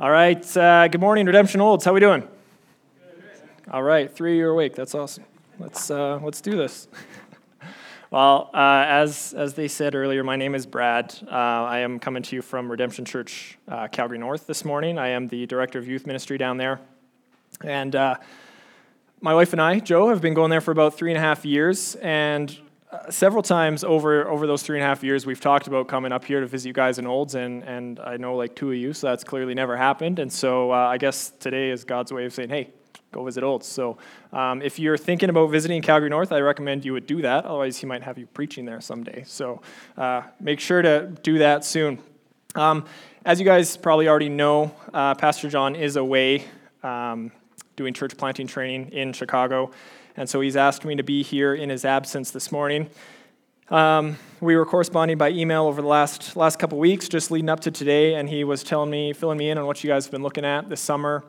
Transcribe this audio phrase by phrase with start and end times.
[0.00, 0.56] All right.
[0.56, 1.84] Uh, good morning, Redemption Olds.
[1.84, 2.26] How we doing?
[3.70, 4.12] All right.
[4.12, 4.74] Three you're awake.
[4.74, 5.22] That's awesome.
[5.60, 6.88] Let's uh, let's do this.
[8.10, 11.16] well, uh, as as they said earlier, my name is Brad.
[11.24, 14.98] Uh, I am coming to you from Redemption Church, uh, Calgary North this morning.
[14.98, 16.80] I am the director of youth ministry down there,
[17.62, 18.16] and uh,
[19.20, 21.44] my wife and I, Joe, have been going there for about three and a half
[21.44, 22.58] years, and
[23.10, 26.24] several times over over those three and a half years, we've talked about coming up
[26.24, 28.92] here to visit you guys in Olds, and and I know like two of you,
[28.92, 30.18] so that's clearly never happened.
[30.18, 32.70] And so uh, I guess today is God's way of saying, hey,
[33.12, 33.66] go visit Olds.
[33.66, 33.96] So
[34.32, 37.44] um, if you're thinking about visiting Calgary North, I recommend you would do that.
[37.44, 39.24] Otherwise, he might have you preaching there someday.
[39.26, 39.62] So
[39.96, 41.98] uh, make sure to do that soon.
[42.54, 42.84] Um,
[43.24, 46.44] as you guys probably already know, uh, Pastor John is away
[46.82, 47.32] um,
[47.76, 49.70] doing church planting training in Chicago.
[50.16, 52.88] And so he's asked me to be here in his absence this morning.
[53.68, 57.60] Um, we were corresponding by email over the last last couple weeks, just leading up
[57.60, 60.12] to today, and he was telling me, filling me in on what you guys have
[60.12, 61.24] been looking at this summer,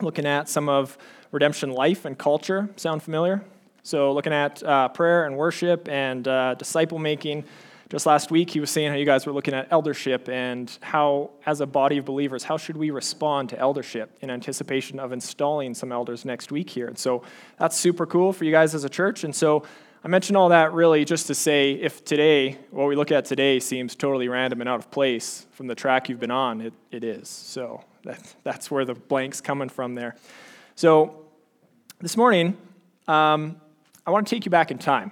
[0.00, 0.96] looking at some of
[1.32, 2.70] redemption life and culture.
[2.76, 3.44] Sound familiar?
[3.82, 7.44] So, looking at uh, prayer and worship and uh, disciple making
[7.90, 11.30] just last week, he was saying how you guys were looking at eldership and how,
[11.44, 15.74] as a body of believers, how should we respond to eldership in anticipation of installing
[15.74, 16.86] some elders next week here.
[16.86, 17.24] And so
[17.58, 19.24] that's super cool for you guys as a church.
[19.24, 19.64] And so
[20.04, 23.58] I mentioned all that really just to say if today, what we look at today
[23.58, 27.02] seems totally random and out of place from the track you've been on, it, it
[27.02, 27.28] is.
[27.28, 30.14] So that, that's where the blank's coming from there.
[30.76, 31.26] So
[31.98, 32.56] this morning,
[33.08, 33.60] um,
[34.06, 35.10] I want to take you back in time.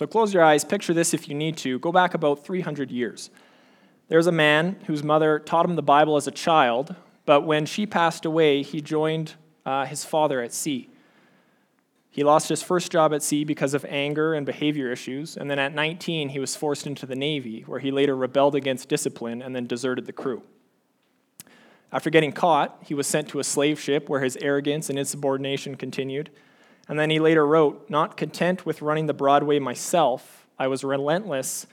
[0.00, 1.78] So close your eyes, picture this if you need to.
[1.78, 3.28] Go back about 300 years.
[4.08, 6.94] There's a man whose mother taught him the Bible as a child,
[7.26, 9.34] but when she passed away, he joined
[9.66, 10.88] uh, his father at sea.
[12.08, 15.58] He lost his first job at sea because of anger and behavior issues, and then
[15.58, 19.54] at 19, he was forced into the Navy, where he later rebelled against discipline and
[19.54, 20.42] then deserted the crew.
[21.92, 25.74] After getting caught, he was sent to a slave ship where his arrogance and insubordination
[25.74, 26.30] continued.
[26.90, 31.68] And then he later wrote, Not content with running the Broadway myself, I was relentless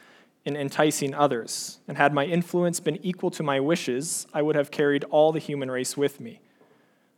[0.46, 1.80] in enticing others.
[1.88, 5.40] And had my influence been equal to my wishes, I would have carried all the
[5.40, 6.40] human race with me.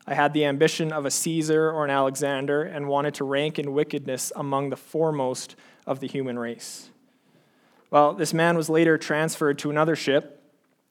[0.07, 3.73] I had the ambition of a Caesar or an Alexander and wanted to rank in
[3.73, 6.91] wickedness among the foremost of the human race.
[7.91, 10.41] Well, this man was later transferred to another ship,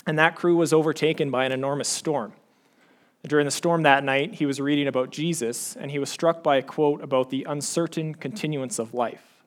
[0.07, 2.35] and that crew was overtaken by an enormous storm.
[3.27, 6.57] During the storm that night, he was reading about Jesus, and he was struck by
[6.57, 9.45] a quote about the uncertain continuance of life.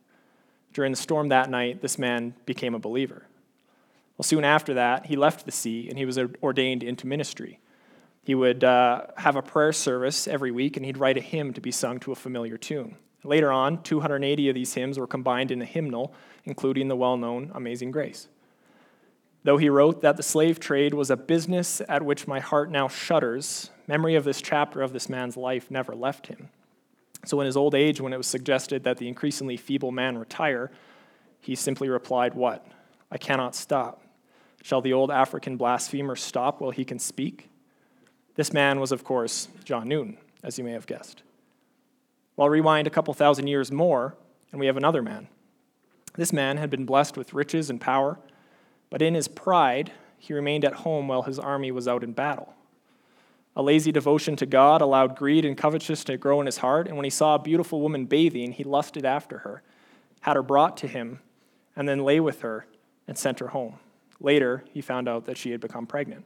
[0.73, 3.27] During the storm that night, this man became a believer.
[4.17, 7.59] Well, soon after that, he left the sea and he was ordained into ministry.
[8.23, 11.61] He would uh, have a prayer service every week, and he'd write a hymn to
[11.61, 12.97] be sung to a familiar tune.
[13.23, 16.13] Later on, 280 of these hymns were combined in a hymnal,
[16.45, 18.27] including the well known Amazing Grace.
[19.43, 22.87] Though he wrote that the slave trade was a business at which my heart now
[22.87, 26.49] shudders, memory of this chapter of this man's life never left him.
[27.25, 30.71] So, in his old age, when it was suggested that the increasingly feeble man retire,
[31.39, 32.65] he simply replied, What?
[33.11, 34.01] I cannot stop.
[34.63, 37.49] Shall the old African blasphemer stop while he can speak?
[38.35, 41.23] This man was, of course, John Newton, as you may have guessed.
[42.37, 44.15] Well, rewind a couple thousand years more,
[44.51, 45.27] and we have another man.
[46.15, 48.19] This man had been blessed with riches and power
[48.91, 52.53] but in his pride, he remained at home while his army was out in battle.
[53.55, 56.95] A lazy devotion to God allowed greed and covetousness to grow in his heart, and
[56.95, 59.63] when he saw a beautiful woman bathing, he lusted after her,
[60.21, 61.19] had her brought to him,
[61.75, 62.67] and then lay with her
[63.07, 63.79] and sent her home.
[64.19, 66.25] Later, he found out that she had become pregnant.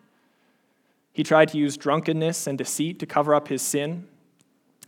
[1.13, 4.07] He tried to use drunkenness and deceit to cover up his sin.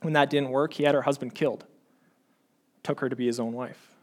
[0.02, 1.64] When that didn't work, he had her husband killed,
[2.84, 3.94] took her to be his own wife.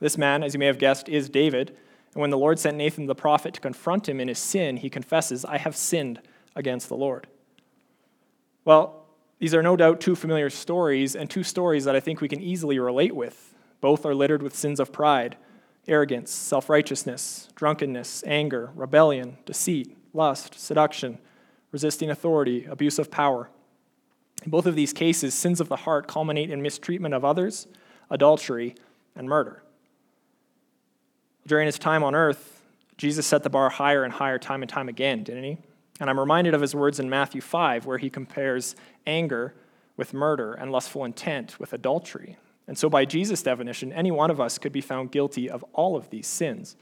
[0.00, 1.76] This man, as you may have guessed, is David
[2.14, 4.90] and when the Lord sent Nathan the prophet to confront him in his sin, he
[4.90, 6.20] confesses, I have sinned
[6.54, 7.26] against the Lord.
[8.64, 9.06] Well,
[9.38, 12.40] these are no doubt two familiar stories, and two stories that I think we can
[12.40, 13.54] easily relate with.
[13.80, 15.36] Both are littered with sins of pride,
[15.88, 21.18] arrogance, self righteousness, drunkenness, anger, rebellion, deceit, lust, seduction,
[21.72, 23.50] resisting authority, abuse of power.
[24.44, 27.66] In both of these cases, sins of the heart culminate in mistreatment of others,
[28.10, 28.76] adultery,
[29.16, 29.62] and murder.
[31.46, 32.62] During his time on earth,
[32.96, 35.58] Jesus set the bar higher and higher time and time again, didn't he?
[36.00, 39.54] And I'm reminded of his words in Matthew 5, where he compares anger
[39.96, 42.36] with murder and lustful intent with adultery.
[42.66, 45.96] And so, by Jesus' definition, any one of us could be found guilty of all
[45.96, 46.76] of these sins.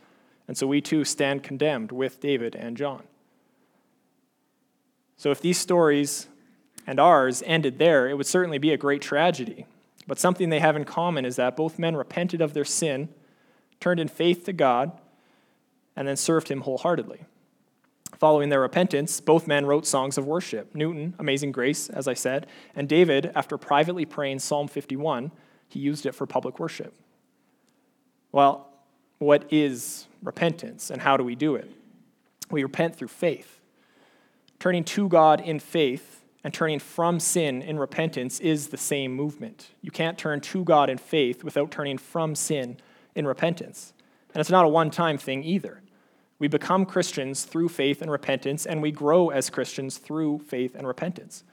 [0.47, 3.03] And so, we too stand condemned with David and John.
[5.17, 6.29] So, if these stories
[6.87, 9.67] and ours ended there, it would certainly be a great tragedy.
[10.06, 13.09] But something they have in common is that both men repented of their sin
[13.81, 14.93] turned in faith to God,
[15.97, 17.25] and then served him wholeheartedly.
[18.19, 20.75] Following their repentance, both men wrote songs of worship.
[20.75, 25.31] Newton, Amazing Grace, as I said, and David, after privately praying Psalm 51,
[25.69, 26.93] he used it for public worship.
[28.32, 28.69] Well,
[29.19, 31.71] what is repentance and how do we do it?
[32.50, 33.61] We repent through faith.
[34.59, 39.69] Turning to God in faith and turning from sin in repentance is the same movement.
[39.81, 42.79] You can't turn to God in faith without turning from sin
[43.20, 43.93] in repentance.
[44.34, 45.81] And it's not a one time thing either.
[46.40, 50.88] We become Christians through faith and repentance, and we grow as Christians through faith and
[50.88, 51.44] repentance.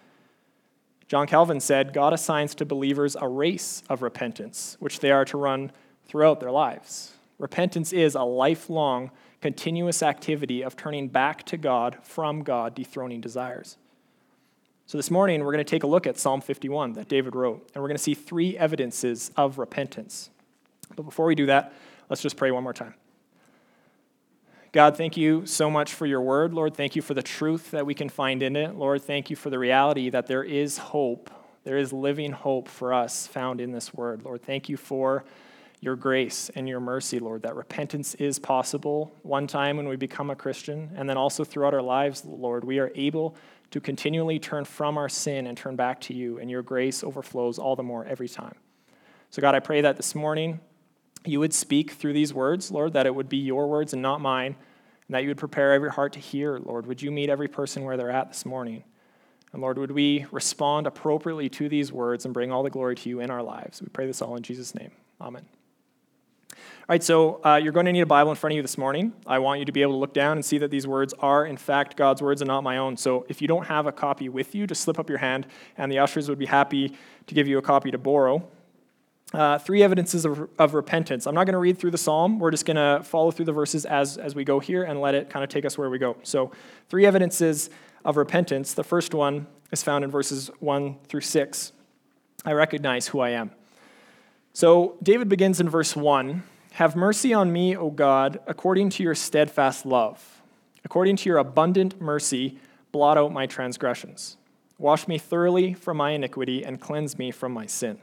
[1.07, 5.37] John Calvin said, God assigns to believers a race of repentance, which they are to
[5.37, 5.71] run
[6.05, 7.13] throughout their lives.
[7.37, 9.11] Repentance is a lifelong,
[9.41, 13.77] continuous activity of turning back to God from God, dethroning desires.
[14.85, 17.69] So this morning, we're going to take a look at Psalm 51 that David wrote,
[17.73, 20.29] and we're going to see three evidences of repentance.
[20.95, 21.74] But before we do that,
[22.10, 22.94] let's just pray one more time.
[24.72, 26.54] God, thank you so much for your word.
[26.54, 28.75] Lord, thank you for the truth that we can find in it.
[28.75, 31.31] Lord, thank you for the reality that there is hope.
[31.63, 34.24] There is living hope for us found in this word.
[34.24, 35.24] Lord, thank you for
[35.80, 40.30] your grace and your mercy, Lord, that repentance is possible one time when we become
[40.30, 43.36] a Christian, and then also throughout our lives, Lord, we are able
[43.72, 47.60] to continually turn from our sin and turn back to you, and your grace overflows
[47.60, 48.56] all the more every time.
[49.30, 50.60] So, God, I pray that this morning
[51.25, 54.21] you would speak through these words, Lord, that it would be your words and not
[54.21, 54.55] mine,
[55.07, 56.85] and that you would prepare every heart to hear, Lord.
[56.87, 58.83] Would you meet every person where they're at this morning?
[59.53, 63.09] And Lord, would we respond appropriately to these words and bring all the glory to
[63.09, 63.81] you in our lives?
[63.81, 64.91] We pray this all in Jesus' name.
[65.21, 65.45] Amen.
[66.89, 68.77] All right, so uh, you're going to need a Bible in front of you this
[68.77, 69.13] morning.
[69.25, 71.45] I want you to be able to look down and see that these words are,
[71.45, 72.95] in fact, God's words and not my own.
[72.95, 75.47] So if you don't have a copy with you, just slip up your hand,
[75.77, 76.95] and the ushers would be happy
[77.27, 78.47] to give you a copy to borrow.
[79.33, 81.27] Uh, three evidences of, of repentance.
[81.27, 82.39] I'm not going to read through the psalm.
[82.39, 85.15] We're just going to follow through the verses as, as we go here and let
[85.15, 86.15] it kind of take us where we go.
[86.24, 86.51] So,
[86.88, 87.69] three evidences
[88.06, 88.74] of repentance.
[88.74, 91.74] The first one is found in verses 1 through 6.
[92.45, 93.51] I recognize who I am.
[94.53, 96.44] So, David begins in verse 1
[96.77, 100.44] have mercy on me, O God, according to your steadfast love.
[100.85, 102.59] According to your abundant mercy,
[102.91, 104.38] blot out my transgressions.
[104.77, 108.00] Wash me thoroughly from my iniquity and cleanse me from my sin.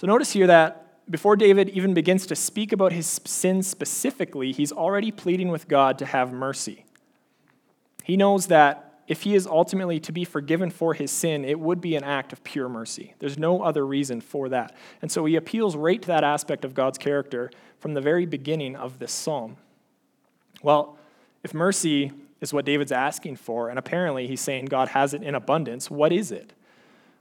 [0.00, 4.72] So notice here that before David even begins to speak about his sin specifically, he's
[4.72, 6.86] already pleading with God to have mercy.
[8.02, 11.82] He knows that if he is ultimately to be forgiven for his sin, it would
[11.82, 13.12] be an act of pure mercy.
[13.18, 14.74] There's no other reason for that.
[15.02, 18.76] And so he appeals right to that aspect of God's character from the very beginning
[18.76, 19.58] of this psalm.
[20.62, 20.96] Well,
[21.44, 22.10] if mercy
[22.40, 26.10] is what David's asking for, and apparently he's saying God has it in abundance, what
[26.10, 26.54] is it?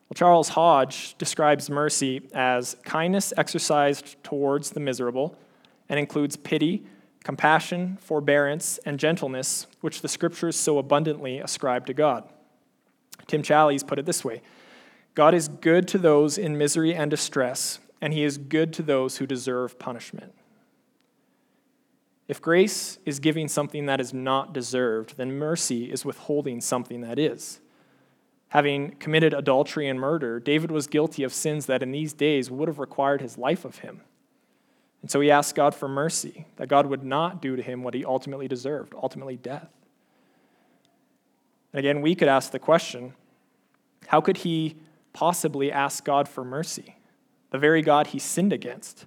[0.09, 5.35] Well, Charles Hodge describes mercy as kindness exercised towards the miserable
[5.87, 6.83] and includes pity
[7.23, 12.23] compassion, forbearance, and gentleness, which the scriptures so abundantly ascribe to God.
[13.27, 14.41] Tim Challies put it this way
[15.15, 19.17] God is good to those in misery and distress, and he is good to those
[19.17, 20.33] who deserve punishment.
[22.27, 27.19] If grace is giving something that is not deserved, then mercy is withholding something that
[27.19, 27.59] is.
[28.49, 32.67] Having committed adultery and murder, David was guilty of sins that in these days would
[32.67, 34.01] have required his life of him.
[35.01, 37.93] And so he asked God for mercy, that God would not do to him what
[37.93, 39.69] he ultimately deserved, ultimately death.
[41.71, 43.13] And again, we could ask the question
[44.07, 44.77] how could he
[45.13, 46.95] possibly ask God for mercy?
[47.51, 49.05] The very God he sinned against.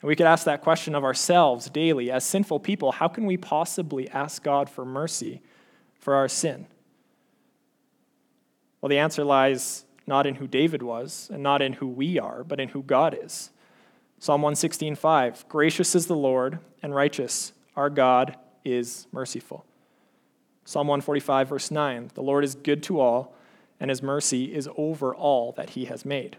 [0.00, 2.10] And we could ask that question of ourselves daily.
[2.10, 5.40] As sinful people, how can we possibly ask God for mercy
[5.98, 6.66] for our sin?
[8.84, 12.44] Well, the answer lies not in who David was and not in who we are,
[12.44, 13.48] but in who God is.
[14.18, 17.54] Psalm 116:5 Gracious is the Lord and righteous.
[17.76, 19.64] Our God is merciful.
[20.66, 23.34] Psalm 145 verse 9 The Lord is good to all
[23.80, 26.36] and his mercy is over all that he has made.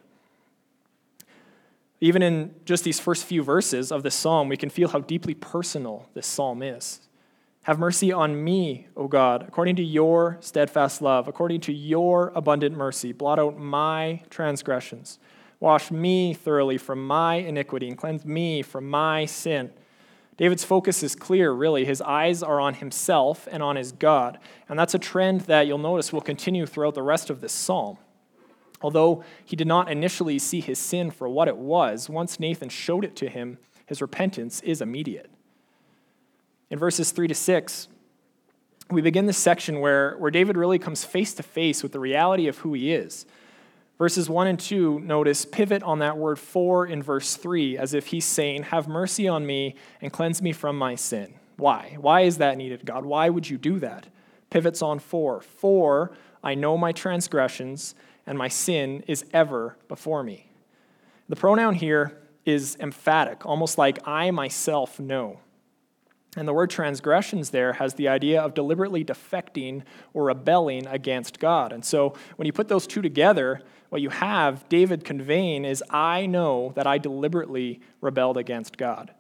[2.00, 5.34] Even in just these first few verses of this psalm, we can feel how deeply
[5.34, 7.00] personal this psalm is.
[7.66, 12.78] Have mercy on me, O God, according to your steadfast love, according to your abundant
[12.78, 13.12] mercy.
[13.12, 15.18] Blot out my transgressions.
[15.60, 19.72] Wash me thoroughly from my iniquity and cleanse me from my sin.
[20.38, 21.86] David's focus is clear, really.
[21.86, 24.38] His eyes are on himself and on his God.
[24.70, 27.98] And that's a trend that you'll notice will continue throughout the rest of this psalm.
[28.80, 33.04] Although he did not initially see his sin for what it was, once Nathan showed
[33.04, 33.58] it to him,
[33.88, 35.32] his repentance is immediate.
[36.70, 37.88] In verses 3 to 6,
[38.90, 42.48] we begin this section where, where David really comes face to face with the reality
[42.48, 43.26] of who he is.
[43.98, 48.08] Verses 1 and 2, notice, pivot on that word for in verse 3, as if
[48.08, 51.34] he's saying, Have mercy on me and cleanse me from my sin.
[51.56, 51.96] Why?
[52.00, 53.06] Why is that needed, God?
[53.06, 54.08] Why would you do that?
[54.50, 55.42] Pivots on for.
[55.42, 56.12] For
[56.44, 57.96] I know my transgressions,
[58.28, 60.52] and my sin is ever before me.
[61.30, 65.40] The pronoun here is emphatic, almost like I myself know.
[66.36, 71.72] And the word transgressions there has the idea of deliberately defecting or rebelling against God.
[71.72, 76.26] And so when you put those two together, what you have David conveying is I
[76.26, 79.14] know that I deliberately rebelled against God.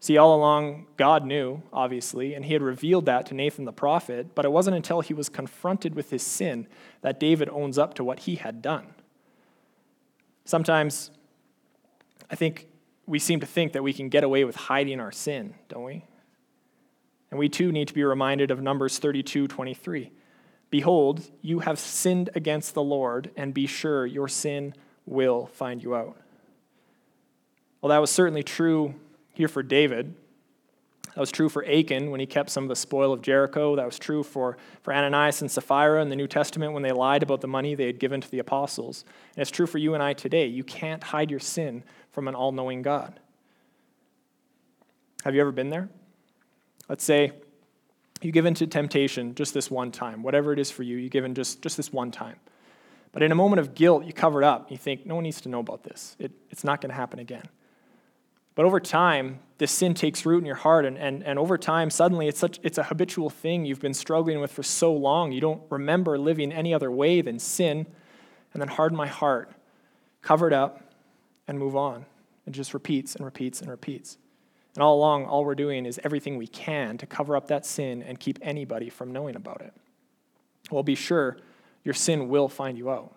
[0.00, 4.34] See, all along, God knew, obviously, and he had revealed that to Nathan the prophet,
[4.34, 6.66] but it wasn't until he was confronted with his sin
[7.02, 8.94] that David owns up to what he had done.
[10.44, 11.12] Sometimes,
[12.28, 12.66] I think
[13.06, 16.04] we seem to think that we can get away with hiding our sin, don't we?
[17.32, 20.12] And we too need to be reminded of Numbers 32 23.
[20.68, 24.74] Behold, you have sinned against the Lord, and be sure your sin
[25.06, 26.14] will find you out.
[27.80, 28.94] Well, that was certainly true
[29.32, 30.14] here for David.
[31.14, 33.76] That was true for Achan when he kept some of the spoil of Jericho.
[33.76, 37.22] That was true for, for Ananias and Sapphira in the New Testament when they lied
[37.22, 39.06] about the money they had given to the apostles.
[39.36, 40.48] And it's true for you and I today.
[40.48, 43.20] You can't hide your sin from an all knowing God.
[45.24, 45.88] Have you ever been there?
[46.92, 47.32] Let's say
[48.20, 50.22] you give in to temptation just this one time.
[50.22, 52.36] Whatever it is for you, you give in just, just this one time.
[53.12, 54.70] But in a moment of guilt, you cover it up.
[54.70, 56.16] You think, no one needs to know about this.
[56.18, 57.44] It, it's not going to happen again.
[58.54, 61.88] But over time, this sin takes root in your heart, and, and, and over time,
[61.88, 65.32] suddenly it's, such, it's a habitual thing you've been struggling with for so long.
[65.32, 67.86] You don't remember living any other way than sin,
[68.52, 69.50] and then harden my heart,
[70.20, 70.92] cover it up,
[71.48, 72.04] and move on.
[72.46, 74.18] It just repeats and repeats and repeats.
[74.74, 78.02] And all along, all we're doing is everything we can to cover up that sin
[78.02, 79.74] and keep anybody from knowing about it.
[80.70, 81.36] Well, be sure
[81.84, 83.14] your sin will find you out.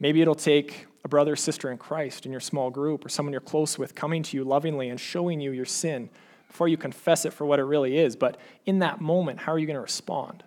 [0.00, 3.32] Maybe it'll take a brother or sister in Christ in your small group or someone
[3.32, 6.10] you're close with coming to you lovingly and showing you your sin
[6.46, 8.16] before you confess it for what it really is.
[8.16, 10.44] But in that moment, how are you going to respond?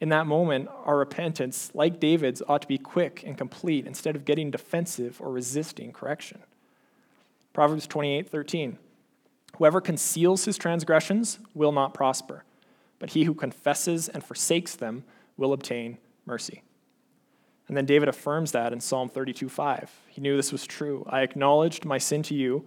[0.00, 4.24] In that moment, our repentance, like David's, ought to be quick and complete instead of
[4.24, 6.42] getting defensive or resisting correction.
[7.52, 8.78] Proverbs 28 13.
[9.58, 12.44] Whoever conceals his transgressions will not prosper,
[12.98, 15.04] but he who confesses and forsakes them
[15.36, 16.62] will obtain mercy.
[17.68, 19.90] And then David affirms that in Psalm 32 5.
[20.08, 21.06] He knew this was true.
[21.08, 22.66] I acknowledged my sin to you,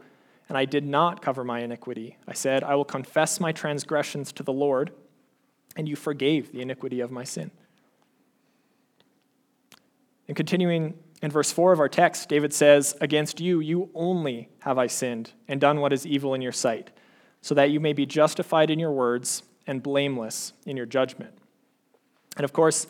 [0.49, 2.17] and I did not cover my iniquity.
[2.27, 4.91] I said, I will confess my transgressions to the Lord,
[5.75, 7.51] and you forgave the iniquity of my sin.
[10.27, 14.77] And continuing in verse 4 of our text, David says, Against you, you only have
[14.77, 16.91] I sinned and done what is evil in your sight,
[17.41, 21.33] so that you may be justified in your words and blameless in your judgment.
[22.35, 22.87] And of course,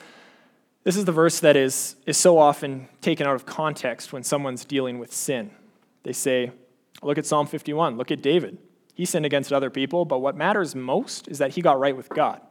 [0.84, 4.66] this is the verse that is, is so often taken out of context when someone's
[4.66, 5.52] dealing with sin.
[6.04, 6.52] They say,
[7.02, 8.58] look at Psalm 51, look at David.
[8.94, 12.10] He sinned against other people, but what matters most is that he got right with
[12.10, 12.42] God.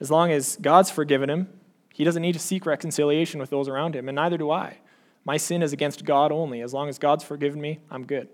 [0.00, 1.48] As long as God's forgiven him,
[1.92, 4.78] he doesn't need to seek reconciliation with those around him, and neither do I.
[5.24, 6.60] My sin is against God only.
[6.60, 8.28] As long as God's forgiven me, I'm good.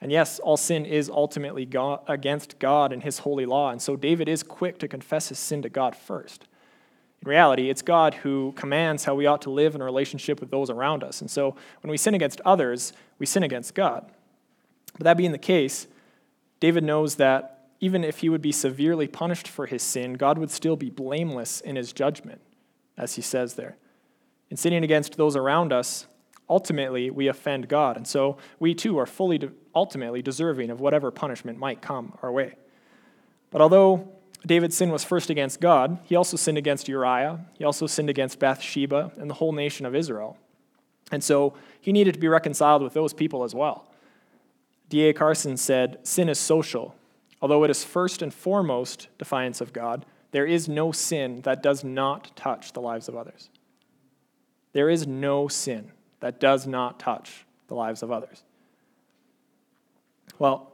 [0.00, 3.96] And yes, all sin is ultimately God, against God and his holy law, and so
[3.96, 6.46] David is quick to confess his sin to God first.
[7.20, 10.50] In reality, it's God who commands how we ought to live in a relationship with
[10.50, 11.20] those around us.
[11.20, 14.08] And so when we sin against others, we sin against God.
[14.92, 15.88] But that being the case,
[16.60, 20.50] David knows that even if he would be severely punished for his sin, God would
[20.50, 22.40] still be blameless in his judgment,
[22.96, 23.76] as he says there.
[24.50, 26.06] In sinning against those around us,
[26.48, 27.96] ultimately we offend God.
[27.96, 29.40] And so we too are fully,
[29.74, 32.54] ultimately deserving of whatever punishment might come our way.
[33.50, 35.98] But although David's sin was first against God.
[36.04, 37.40] He also sinned against Uriah.
[37.54, 40.36] He also sinned against Bathsheba and the whole nation of Israel.
[41.10, 43.90] And so he needed to be reconciled with those people as well.
[44.88, 45.12] D.A.
[45.12, 46.94] Carson said Sin is social.
[47.40, 51.84] Although it is first and foremost defiance of God, there is no sin that does
[51.84, 53.48] not touch the lives of others.
[54.78, 58.44] There is no sin that does not touch the lives of others.
[60.38, 60.72] Well,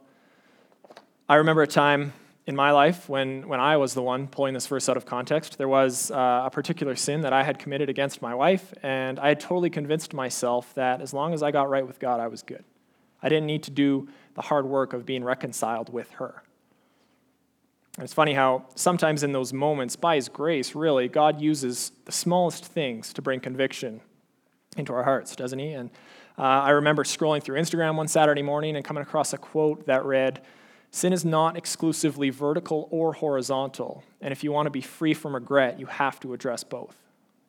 [1.27, 2.13] I remember a time
[2.45, 5.57] in my life, when, when I was the one pulling this verse out of context,
[5.57, 9.29] there was uh, a particular sin that I had committed against my wife, and I
[9.29, 12.43] had totally convinced myself that as long as I got right with God, I was
[12.43, 12.63] good.
[13.23, 16.43] I didn't need to do the hard work of being reconciled with her.
[17.99, 22.65] It's funny how sometimes in those moments, by His grace, really, God uses the smallest
[22.65, 24.01] things to bring conviction
[24.75, 25.71] into our hearts, doesn't He?
[25.71, 25.89] And
[26.37, 30.03] uh, I remember scrolling through Instagram one Saturday morning and coming across a quote that
[30.03, 30.41] read,
[30.91, 34.03] Sin is not exclusively vertical or horizontal.
[34.21, 36.95] And if you want to be free from regret, you have to address both.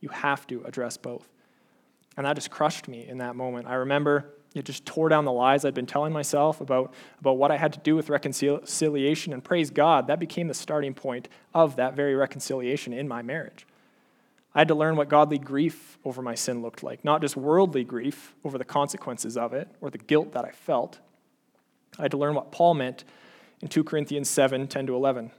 [0.01, 1.29] You have to address both.
[2.17, 3.69] And that just crushed me in that moment.
[3.69, 7.51] I remember It just tore down the lies I'd been telling myself about, about what
[7.51, 9.33] I had to do with reconciliation.
[9.35, 13.67] And praise God, that became the starting point of that very reconciliation in my marriage.
[14.55, 17.85] I had to learn what godly grief over my sin looked like, not just worldly
[17.85, 21.01] grief over the consequences of it or the guilt that I felt.
[21.99, 23.05] I had to learn what Paul meant
[23.61, 25.33] in 2 Corinthians 7 10 to 11.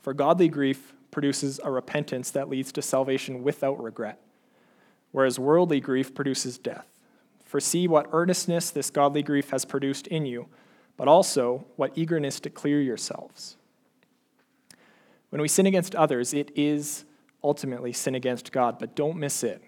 [0.00, 4.20] For godly grief produces a repentance that leads to salvation without regret,
[5.12, 6.91] whereas worldly grief produces death.
[7.52, 10.46] For see what earnestness this godly grief has produced in you,
[10.96, 13.58] but also what eagerness to clear yourselves.
[15.28, 17.04] When we sin against others, it is
[17.44, 19.62] ultimately sin against God, but don't miss it.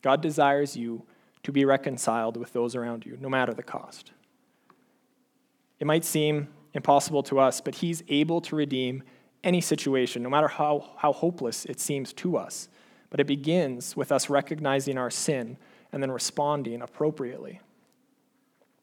[0.00, 1.02] God desires you
[1.42, 4.12] to be reconciled with those around you, no matter the cost.
[5.78, 9.02] It might seem impossible to us, but He's able to redeem
[9.44, 12.70] any situation, no matter how, how hopeless it seems to us.
[13.10, 15.58] But it begins with us recognizing our sin
[15.96, 17.58] and then responding appropriately.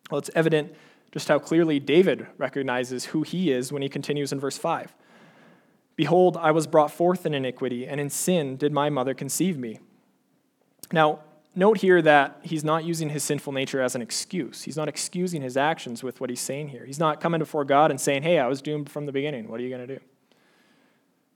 [0.10, 0.74] Well, it's evident
[1.12, 4.96] just how clearly David recognizes who he is when he continues in verse 5.
[5.96, 9.78] Behold, I was brought forth in iniquity, and in sin did my mother conceive me.
[10.92, 11.20] Now,
[11.54, 14.64] note here that he's not using his sinful nature as an excuse.
[14.64, 16.84] He's not excusing his actions with what he's saying here.
[16.84, 19.50] He's not coming before God and saying, Hey, I was doomed from the beginning.
[19.50, 20.04] What are you going to do?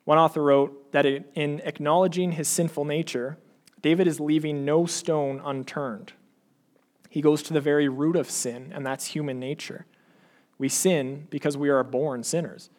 [0.06, 3.38] One author wrote that in acknowledging his sinful nature,
[3.82, 6.14] David is leaving no stone unturned.
[7.10, 9.86] He goes to the very root of sin, and that's human nature.
[10.58, 12.70] We sin because we are born sinners.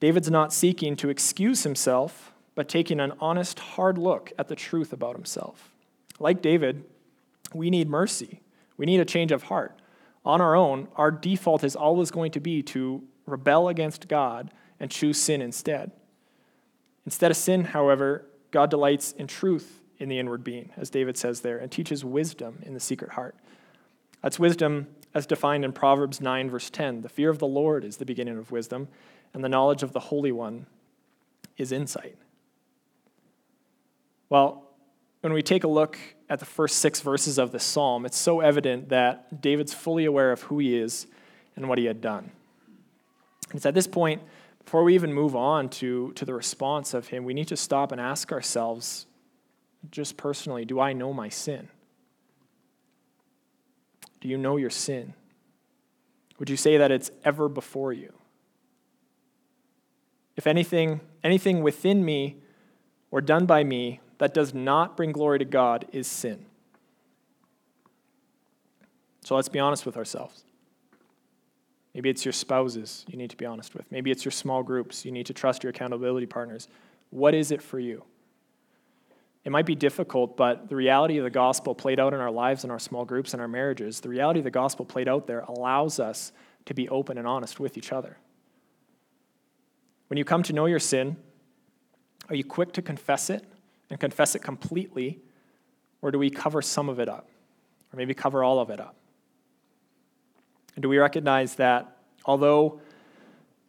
[0.00, 4.92] David's not seeking to excuse himself, but taking an honest, hard look at the truth
[4.92, 5.70] about himself.
[6.20, 6.84] Like David,
[7.52, 8.40] we need mercy.
[8.76, 9.80] We need a change of heart.
[10.24, 14.90] On our own, our default is always going to be to rebel against God and
[14.90, 15.90] choose sin instead.
[17.04, 21.40] Instead of sin, however, God delights in truth in the inward being, as David says
[21.40, 23.34] there, and teaches wisdom in the secret heart.
[24.22, 27.02] That's wisdom as defined in Proverbs 9, verse 10.
[27.02, 28.88] The fear of the Lord is the beginning of wisdom,
[29.34, 30.66] and the knowledge of the Holy One
[31.56, 32.16] is insight.
[34.28, 34.64] Well,
[35.20, 35.98] when we take a look
[36.30, 40.30] at the first six verses of this psalm, it's so evident that David's fully aware
[40.30, 41.06] of who he is
[41.56, 42.30] and what he had done.
[43.52, 44.22] It's at this point,
[44.64, 47.90] before we even move on to, to the response of him, we need to stop
[47.90, 49.06] and ask ourselves
[49.90, 51.68] just personally, do I know my sin?
[54.20, 55.14] Do you know your sin?
[56.38, 58.12] Would you say that it's ever before you?
[60.36, 62.36] If anything, anything within me
[63.10, 66.46] or done by me that does not bring glory to God is sin.
[69.24, 70.44] So let's be honest with ourselves.
[71.94, 73.90] Maybe it's your spouses you need to be honest with.
[73.90, 75.04] Maybe it's your small groups.
[75.04, 76.68] You need to trust your accountability partners.
[77.10, 78.04] What is it for you?
[79.48, 82.64] It might be difficult, but the reality of the gospel played out in our lives,
[82.64, 85.40] in our small groups, in our marriages, the reality of the gospel played out there
[85.40, 86.32] allows us
[86.66, 88.18] to be open and honest with each other.
[90.08, 91.16] When you come to know your sin,
[92.28, 93.42] are you quick to confess it
[93.88, 95.18] and confess it completely,
[96.02, 97.26] or do we cover some of it up?
[97.90, 98.96] Or maybe cover all of it up?
[100.74, 102.82] And do we recognize that although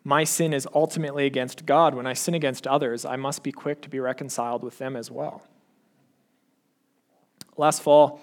[0.03, 3.79] my sin is ultimately against God, when I sin against others, I must be quick
[3.83, 5.41] to be reconciled with them as well?
[7.59, 8.21] Last fall,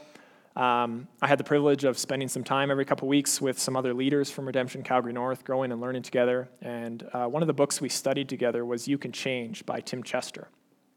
[0.56, 3.92] um, I had the privilege of spending some time every couple weeks with some other
[3.92, 6.48] leaders from Redemption Calgary North, growing and learning together.
[6.62, 10.02] And uh, one of the books we studied together was You Can Change by Tim
[10.02, 10.48] Chester.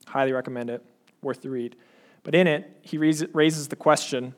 [0.07, 0.81] Highly recommend it,
[1.21, 1.75] worth the read.
[2.23, 4.33] But in it, he raises the question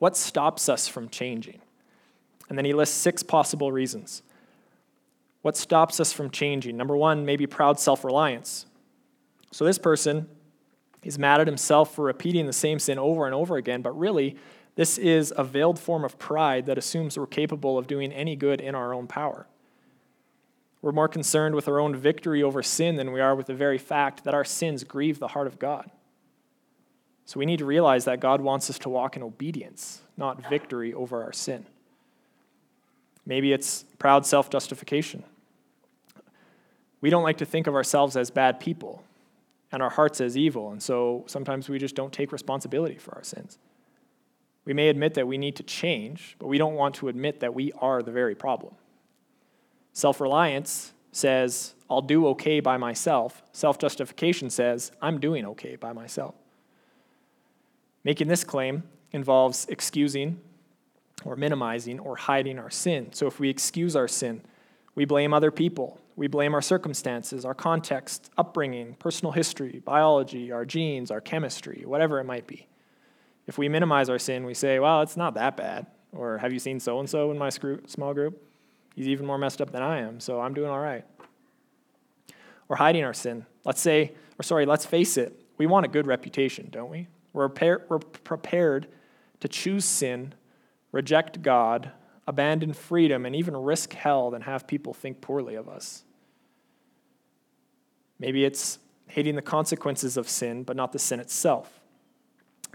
[0.00, 1.60] what stops us from changing?
[2.48, 4.24] And then he lists six possible reasons.
[5.42, 6.76] What stops us from changing?
[6.76, 8.66] Number one, maybe proud self reliance.
[9.52, 10.28] So this person
[11.02, 14.36] He's mad at himself for repeating the same sin over and over again, but really,
[14.76, 18.60] this is a veiled form of pride that assumes we're capable of doing any good
[18.60, 19.46] in our own power.
[20.80, 23.78] We're more concerned with our own victory over sin than we are with the very
[23.78, 25.90] fact that our sins grieve the heart of God.
[27.24, 30.94] So we need to realize that God wants us to walk in obedience, not victory
[30.94, 31.66] over our sin.
[33.26, 35.24] Maybe it's proud self justification.
[37.00, 39.02] We don't like to think of ourselves as bad people
[39.72, 40.70] and our hearts as evil.
[40.70, 43.58] And so sometimes we just don't take responsibility for our sins.
[44.64, 47.54] We may admit that we need to change, but we don't want to admit that
[47.54, 48.74] we are the very problem.
[49.92, 53.42] Self reliance says, I'll do okay by myself.
[53.52, 56.34] Self justification says, I'm doing okay by myself.
[58.04, 60.40] Making this claim involves excusing
[61.24, 63.12] or minimizing or hiding our sin.
[63.12, 64.42] So if we excuse our sin,
[64.94, 70.64] we blame other people we blame our circumstances, our context, upbringing, personal history, biology, our
[70.64, 72.66] genes, our chemistry, whatever it might be.
[73.46, 75.86] If we minimize our sin, we say, well, it's not that bad.
[76.12, 78.42] Or have you seen so and so in my small group?
[78.94, 81.04] He's even more messed up than I am, so I'm doing all right.
[82.68, 83.46] Or hiding our sin.
[83.64, 87.08] Let's say, or sorry, let's face it, we want a good reputation, don't we?
[87.32, 87.48] We're,
[87.88, 88.88] we're prepared
[89.40, 90.34] to choose sin,
[90.92, 91.90] reject God,
[92.26, 96.04] abandon freedom, and even risk hell than have people think poorly of us.
[98.18, 101.80] Maybe it's hating the consequences of sin, but not the sin itself.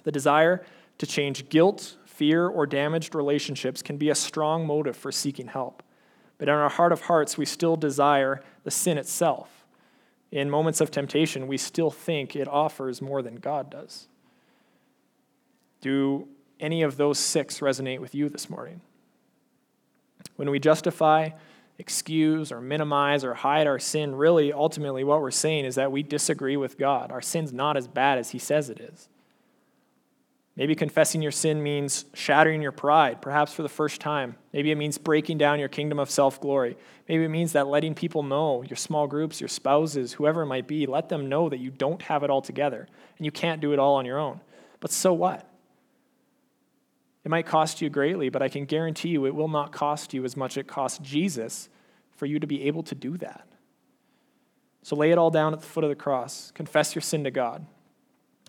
[0.04, 0.66] The desire
[0.98, 5.84] to change guilt, fear, or damaged relationships can be a strong motive for seeking help.
[6.38, 9.66] But in our heart of hearts, we still desire the sin itself.
[10.32, 14.08] In moments of temptation, we still think it offers more than God does.
[15.82, 16.28] Do
[16.60, 18.82] any of those six resonate with you this morning?
[20.36, 21.30] When we justify,
[21.78, 26.04] excuse, or minimize, or hide our sin, really, ultimately, what we're saying is that we
[26.04, 27.12] disagree with God.
[27.12, 29.10] Our sin's not as bad as He says it is.
[30.58, 34.36] Maybe confessing your sin means shattering your pride, perhaps for the first time.
[34.52, 36.76] Maybe it means breaking down your kingdom of self glory.
[37.08, 40.68] Maybe it means that letting people know, your small groups, your spouses, whoever it might
[40.68, 43.72] be, let them know that you don't have it all together and you can't do
[43.72, 44.42] it all on your own.
[44.80, 45.47] But so what?
[47.28, 50.24] It might cost you greatly, but I can guarantee you it will not cost you
[50.24, 51.68] as much as it cost Jesus
[52.16, 53.46] for you to be able to do that.
[54.82, 56.52] So lay it all down at the foot of the cross.
[56.56, 57.66] Confess your sin to God.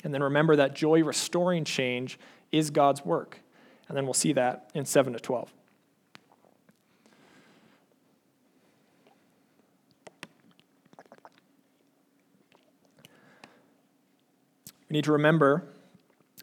[0.05, 2.21] And then remember that joy restoring change
[2.53, 3.41] is God's work.
[3.89, 5.53] And then we'll see that in 7 to 12.
[14.89, 15.65] We need to remember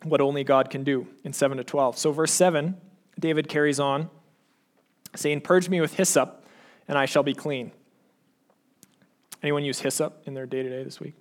[0.05, 1.97] what only God can do in 7 to 12.
[1.97, 2.77] So, verse 7,
[3.19, 4.09] David carries on,
[5.15, 6.45] saying, Purge me with hyssop,
[6.87, 7.71] and I shall be clean.
[9.41, 11.13] Anyone use hyssop in their day to day this week?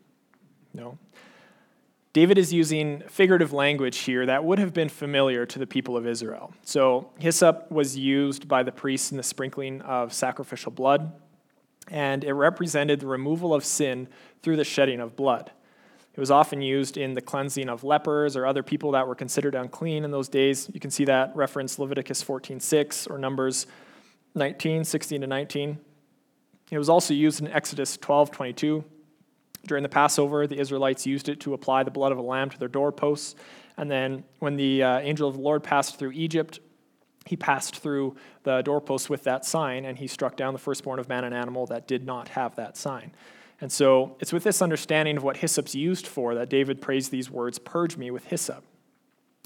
[0.73, 0.99] No.
[2.12, 6.07] David is using figurative language here that would have been familiar to the people of
[6.07, 6.55] Israel.
[6.62, 11.12] So, hyssop was used by the priests in the sprinkling of sacrificial blood,
[11.88, 14.09] and it represented the removal of sin
[14.42, 15.51] through the shedding of blood.
[16.14, 19.55] It was often used in the cleansing of lepers or other people that were considered
[19.55, 20.70] unclean in those days.
[20.72, 23.66] You can see that reference Leviticus 14:6 or Numbers
[24.35, 25.79] 19, 16 to 19.
[26.70, 28.85] It was also used in Exodus 12:22
[29.66, 32.59] during the Passover, the Israelites used it to apply the blood of a lamb to
[32.59, 33.35] their doorposts.
[33.77, 36.61] And then when the uh, angel of the Lord passed through Egypt,
[37.27, 41.09] he passed through the doorposts with that sign, and he struck down the firstborn of
[41.09, 43.12] man and animal that did not have that sign.
[43.61, 47.31] And so it's with this understanding of what hyssop's used for that David prays these
[47.31, 48.64] words Purge me with hyssop.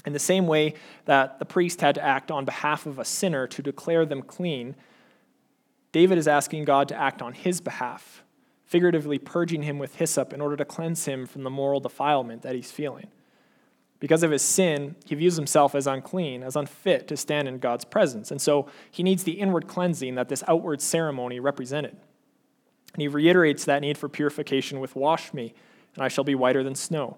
[0.05, 3.47] In the same way that the priest had to act on behalf of a sinner
[3.47, 4.75] to declare them clean,
[5.91, 8.23] David is asking God to act on his behalf
[8.69, 12.53] figuratively purging him with hyssop in order to cleanse him from the moral defilement that
[12.53, 13.07] he's feeling.
[13.99, 17.83] Because of his sin, he views himself as unclean, as unfit to stand in God's
[17.83, 18.29] presence.
[18.29, 21.97] And so he needs the inward cleansing that this outward ceremony represented.
[22.93, 25.53] And he reiterates that need for purification with wash me,
[25.95, 27.17] and I shall be whiter than snow.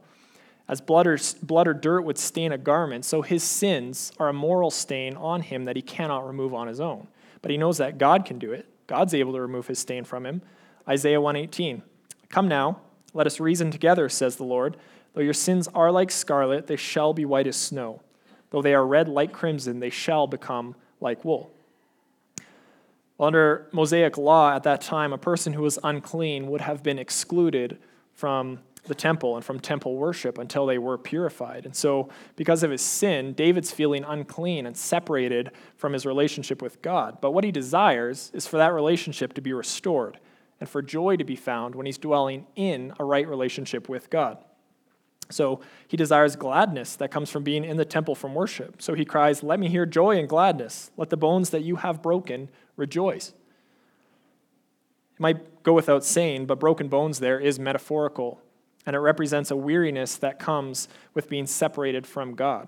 [0.68, 4.34] As blood or, blood or dirt would stain a garment, so his sins are a
[4.34, 7.08] moral stain on him that he cannot remove on his own.
[7.42, 8.68] But he knows that God can do it.
[8.88, 10.42] God's able to remove his stain from him.
[10.88, 11.82] Isaiah 118.
[12.30, 12.80] Come now,
[13.14, 14.78] let us reason together, says the Lord.
[15.14, 18.02] Though your sins are like scarlet, they shall be white as snow.
[18.52, 21.52] Though they are red like crimson, they shall become like wool.
[23.22, 27.78] Under Mosaic law at that time, a person who was unclean would have been excluded
[28.14, 31.66] from the temple and from temple worship until they were purified.
[31.66, 36.82] And so, because of his sin, David's feeling unclean and separated from his relationship with
[36.82, 37.20] God.
[37.22, 40.20] But what he desires is for that relationship to be restored
[40.60, 44.40] and for joy to be found when he's dwelling in a right relationship with God.
[45.30, 48.82] So he desires gladness that comes from being in the temple from worship.
[48.82, 50.92] So he cries, Let me hear joy and gladness.
[50.98, 53.30] Let the bones that you have broken rejoice.
[55.14, 58.42] It might go without saying, but broken bones there is metaphorical,
[58.86, 62.68] and it represents a weariness that comes with being separated from God.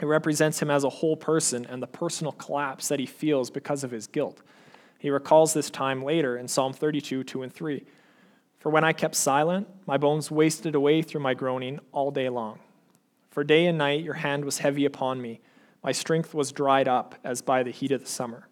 [0.00, 3.82] It represents him as a whole person and the personal collapse that he feels because
[3.82, 4.42] of his guilt.
[4.98, 7.84] He recalls this time later in Psalm 32, 2 and 3.
[8.66, 12.58] For when I kept silent, my bones wasted away through my groaning all day long.
[13.30, 15.38] For day and night your hand was heavy upon me.
[15.84, 18.48] My strength was dried up as by the heat of the summer.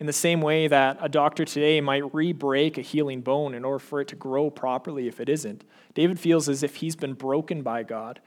[0.00, 3.66] In the same way that a doctor today might re break a healing bone in
[3.66, 7.12] order for it to grow properly if it isn't, David feels as if he's been
[7.12, 8.18] broken by God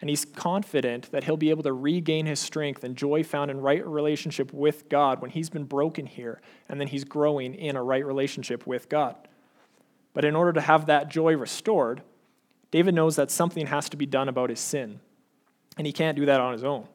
[0.00, 3.60] and he's confident that he'll be able to regain his strength and joy found in
[3.60, 7.82] right relationship with God when he's been broken here, and then he's growing in a
[7.82, 9.27] right relationship with God.
[10.18, 12.02] But in order to have that joy restored,
[12.72, 14.98] David knows that something has to be done about his sin,
[15.76, 16.88] and he can't do that on his own.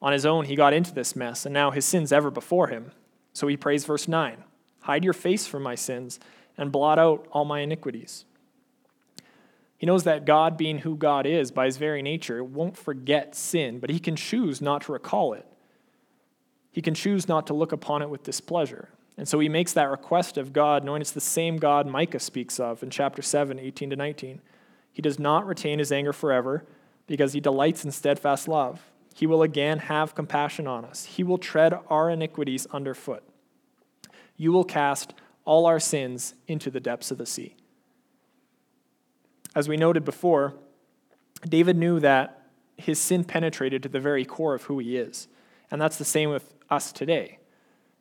[0.00, 2.92] On his own, he got into this mess, and now his sin's ever before him.
[3.32, 4.44] So he prays, verse 9
[4.82, 6.20] Hide your face from my sins
[6.56, 8.24] and blot out all my iniquities.
[9.76, 13.80] He knows that God, being who God is by his very nature, won't forget sin,
[13.80, 15.44] but he can choose not to recall it.
[16.70, 18.90] He can choose not to look upon it with displeasure.
[19.20, 22.58] And so he makes that request of God, knowing it's the same God Micah speaks
[22.58, 24.40] of in chapter 7, 18 to 19.
[24.94, 26.64] He does not retain his anger forever
[27.06, 28.80] because he delights in steadfast love.
[29.14, 31.04] He will again have compassion on us.
[31.04, 33.22] He will tread our iniquities underfoot.
[34.38, 35.12] You will cast
[35.44, 37.56] all our sins into the depths of the sea.
[39.54, 40.54] As we noted before,
[41.46, 42.46] David knew that
[42.78, 45.28] his sin penetrated to the very core of who he is.
[45.70, 47.39] And that's the same with us today.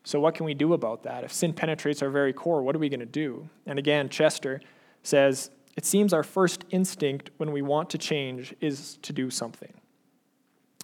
[0.03, 1.23] So, what can we do about that?
[1.23, 3.49] If sin penetrates our very core, what are we going to do?
[3.65, 4.61] And again, Chester
[5.03, 9.73] says, It seems our first instinct when we want to change is to do something.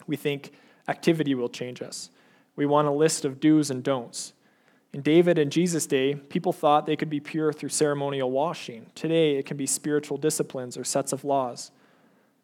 [0.08, 0.51] We think
[0.88, 2.10] activity will change us.
[2.56, 4.34] We want a list of do's and don'ts.
[4.93, 8.86] In David and Jesus' day, people thought they could be pure through ceremonial washing.
[8.95, 11.71] Today, it can be spiritual disciplines or sets of laws.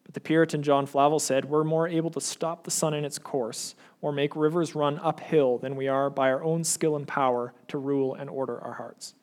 [0.04, 3.18] But the Puritan John Flavel said, We're more able to stop the sun in its
[3.18, 7.54] course or make rivers run uphill than we are by our own skill and power
[7.68, 9.14] to rule and order our hearts.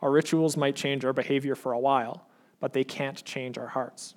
[0.00, 2.26] Our rituals might change our behavior for a while,
[2.58, 4.14] but they can't change our hearts.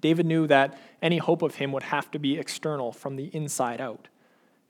[0.00, 3.80] David knew that any hope of him would have to be external from the inside
[3.80, 4.08] out.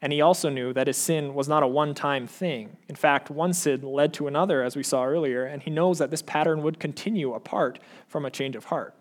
[0.01, 2.77] And he also knew that his sin was not a one time thing.
[2.89, 6.13] In fact, one sin led to another, as we saw earlier, and he knows that
[6.13, 8.95] this pattern would continue apart from a change of heart.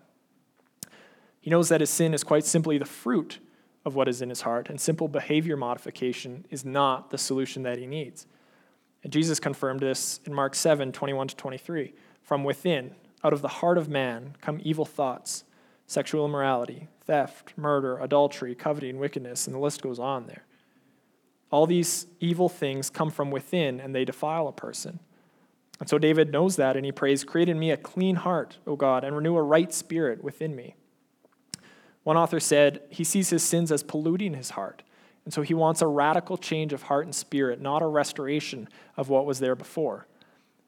[1.40, 3.38] He knows that his sin is quite simply the fruit
[3.84, 7.78] of what is in his heart, and simple behavior modification is not the solution that
[7.78, 8.26] he needs.
[9.02, 11.94] And Jesus confirmed this in Mark 7 21 to 23.
[12.22, 15.44] From within, out of the heart of man, come evil thoughts,
[15.86, 20.44] sexual immorality, theft, murder, adultery, coveting, wickedness, and the list goes on there.
[21.50, 25.00] All these evil things come from within and they defile a person.
[25.80, 28.76] And so David knows that and he prays, Create in me a clean heart, O
[28.76, 30.74] God, and renew a right spirit within me.
[32.08, 34.82] One author said he sees his sins as polluting his heart.
[35.26, 38.66] And so he wants a radical change of heart and spirit, not a restoration
[38.96, 40.06] of what was there before.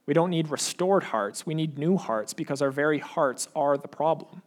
[0.04, 3.88] We don't need restored hearts, we need new hearts because our very hearts are the
[3.88, 4.42] problem.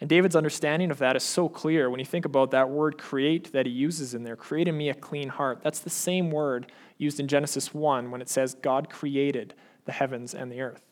[0.00, 3.52] And David's understanding of that is so clear when you think about that word create
[3.52, 5.58] that he uses in there create in me a clean heart.
[5.60, 9.54] That's the same word used in Genesis 1 when it says God created
[9.86, 10.86] the heavens and the earth.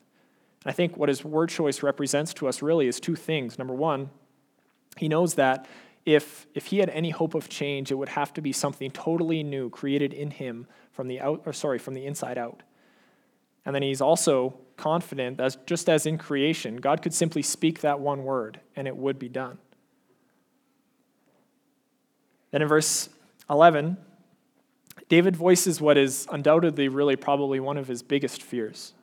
[0.65, 3.61] And I think what his word choice represents to us really is two things.
[3.61, 4.11] Number one,
[4.97, 5.67] he knows that
[6.05, 9.43] if, if he had any hope of change, it would have to be something totally
[9.43, 12.63] new created in him from the out or sorry, from the inside out.
[13.67, 18.01] And then he's also confident that just as in creation, God could simply speak that
[18.01, 19.59] one word and it would be done.
[22.51, 23.11] Then in verse
[23.51, 23.99] 11,
[25.09, 28.95] David voices what is undoubtedly, really, probably one of his biggest fears,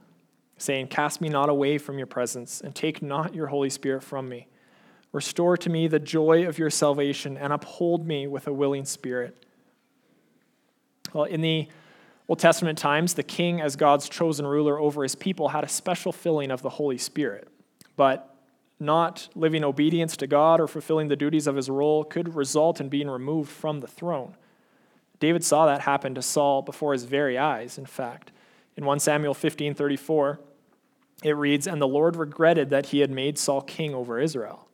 [0.58, 4.30] saying, Cast me not away from your presence, and take not your Holy Spirit from
[4.30, 4.48] me.
[5.16, 9.46] Restore to me the joy of your salvation, and uphold me with a willing spirit.
[11.14, 11.70] Well, in the
[12.28, 16.12] Old Testament times, the king, as God's chosen ruler over his people, had a special
[16.12, 17.48] filling of the Holy Spirit.
[17.96, 18.36] But
[18.78, 22.90] not living obedience to God or fulfilling the duties of his role could result in
[22.90, 24.36] being removed from the throne.
[25.22, 28.34] David saw that happen to Saul before his very eyes, in fact.
[28.76, 30.42] In 1 Samuel 15 34,
[31.24, 34.65] it reads, And the Lord regretted that he had made Saul king over Israel.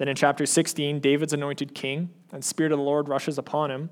[0.00, 3.90] Then in chapter 16, David's anointed king, and Spirit of the Lord rushes upon him.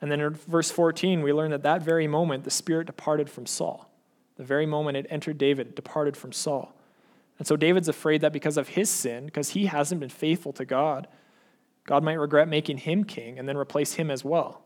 [0.00, 3.44] And then in verse 14, we learn that that very moment the Spirit departed from
[3.44, 3.92] Saul.
[4.36, 6.74] The very moment it entered David, it departed from Saul.
[7.38, 10.64] And so David's afraid that because of his sin, because he hasn't been faithful to
[10.64, 11.08] God,
[11.84, 14.64] God might regret making him king and then replace him as well.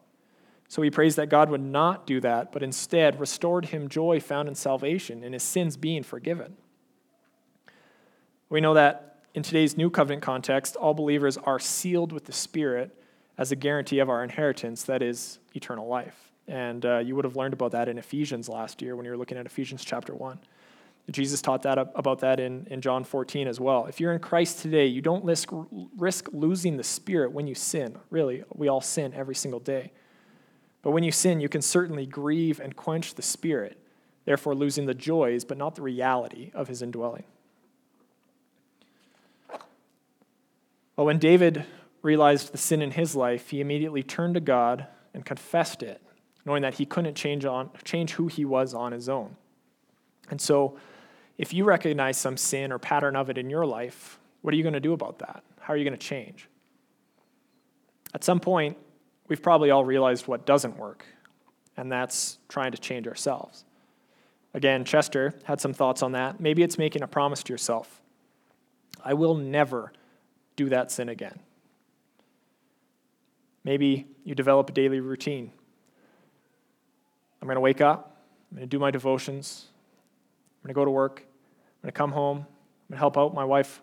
[0.68, 4.48] So he prays that God would not do that, but instead restored him joy found
[4.48, 6.56] in salvation and his sins being forgiven.
[8.48, 12.96] We know that in today's new covenant context, all believers are sealed with the Spirit
[13.36, 16.32] as a guarantee of our inheritance, that is eternal life.
[16.46, 19.16] And uh, you would have learned about that in Ephesians last year when you were
[19.16, 20.38] looking at Ephesians chapter 1.
[21.10, 23.86] Jesus taught that about that in, in John 14 as well.
[23.86, 25.50] If you're in Christ today, you don't risk,
[25.98, 27.98] risk losing the Spirit when you sin.
[28.10, 29.92] Really, we all sin every single day.
[30.80, 33.78] But when you sin, you can certainly grieve and quench the Spirit,
[34.24, 37.24] therefore losing the joys, but not the reality of his indwelling.
[40.96, 41.64] Well, when David
[42.02, 46.00] realized the sin in his life, he immediately turned to God and confessed it,
[46.44, 49.36] knowing that he couldn't change, on, change who he was on his own.
[50.30, 50.76] And so,
[51.36, 54.62] if you recognize some sin or pattern of it in your life, what are you
[54.62, 55.42] going to do about that?
[55.60, 56.48] How are you going to change?
[58.14, 58.76] At some point,
[59.26, 61.04] we've probably all realized what doesn't work,
[61.76, 63.64] and that's trying to change ourselves.
[64.52, 66.38] Again, Chester had some thoughts on that.
[66.38, 68.00] Maybe it's making a promise to yourself
[69.04, 69.92] I will never
[70.56, 71.38] do that sin again.
[73.64, 75.50] Maybe you develop a daily routine.
[77.40, 79.66] I'm going to wake up, I'm going to do my devotions,
[80.62, 82.44] I'm going to go to work, I'm going to come home, I'm
[82.88, 83.82] going to help out my wife.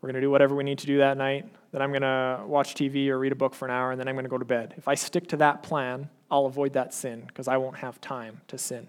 [0.00, 1.48] We're going to do whatever we need to do that night.
[1.72, 4.06] Then I'm going to watch TV or read a book for an hour, and then
[4.08, 4.74] I'm going to go to bed.
[4.76, 8.40] If I stick to that plan, I'll avoid that sin because I won't have time
[8.48, 8.88] to sin.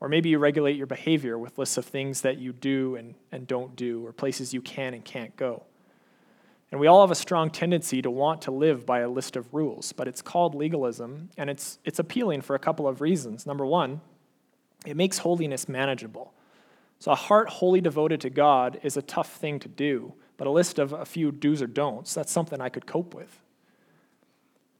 [0.00, 3.46] Or maybe you regulate your behavior with lists of things that you do and, and
[3.46, 5.64] don't do, or places you can and can't go.
[6.70, 9.52] And we all have a strong tendency to want to live by a list of
[9.54, 13.46] rules, but it's called legalism, and it's, it's appealing for a couple of reasons.
[13.46, 14.02] Number one,
[14.84, 16.34] it makes holiness manageable.
[17.00, 20.50] So, a heart wholly devoted to God is a tough thing to do, but a
[20.50, 23.40] list of a few do's or don'ts, that's something I could cope with.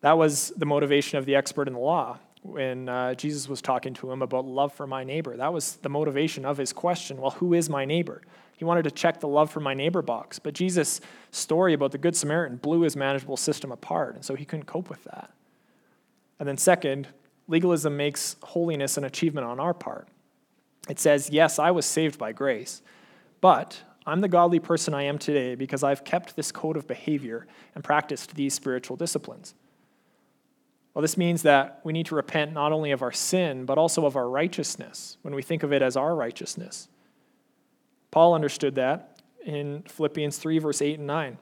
[0.01, 3.95] That was the motivation of the expert in the law when uh, Jesus was talking
[3.95, 5.37] to him about love for my neighbor.
[5.37, 8.23] That was the motivation of his question well, who is my neighbor?
[8.59, 10.41] He wanted to check the love for my neighbor box.
[10.41, 14.45] But Jesus' story about the Good Samaritan blew his manageable system apart, and so he
[14.45, 15.31] couldn't cope with that.
[16.41, 17.07] And then, second,
[17.47, 20.09] legalism makes holiness an achievement on our part.
[20.89, 22.83] It says, Yes, I was saved by grace,
[23.41, 27.47] but I'm the godly person I am today because I've kept this code of behavior
[27.77, 29.55] and practiced these spiritual disciplines.
[30.95, 34.05] Well, this means that we need to repent not only of our sin, but also
[34.05, 36.89] of our righteousness when we think of it as our righteousness.
[38.11, 41.39] Paul understood that in Philippians 3, verse 8 and 9.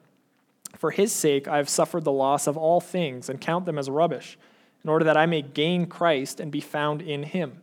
[0.77, 3.89] For his sake, I have suffered the loss of all things and count them as
[3.89, 4.39] rubbish,
[4.85, 7.63] in order that I may gain Christ and be found in him,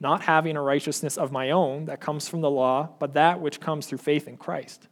[0.00, 3.60] not having a righteousness of my own that comes from the law, but that which
[3.60, 4.88] comes through faith in Christ.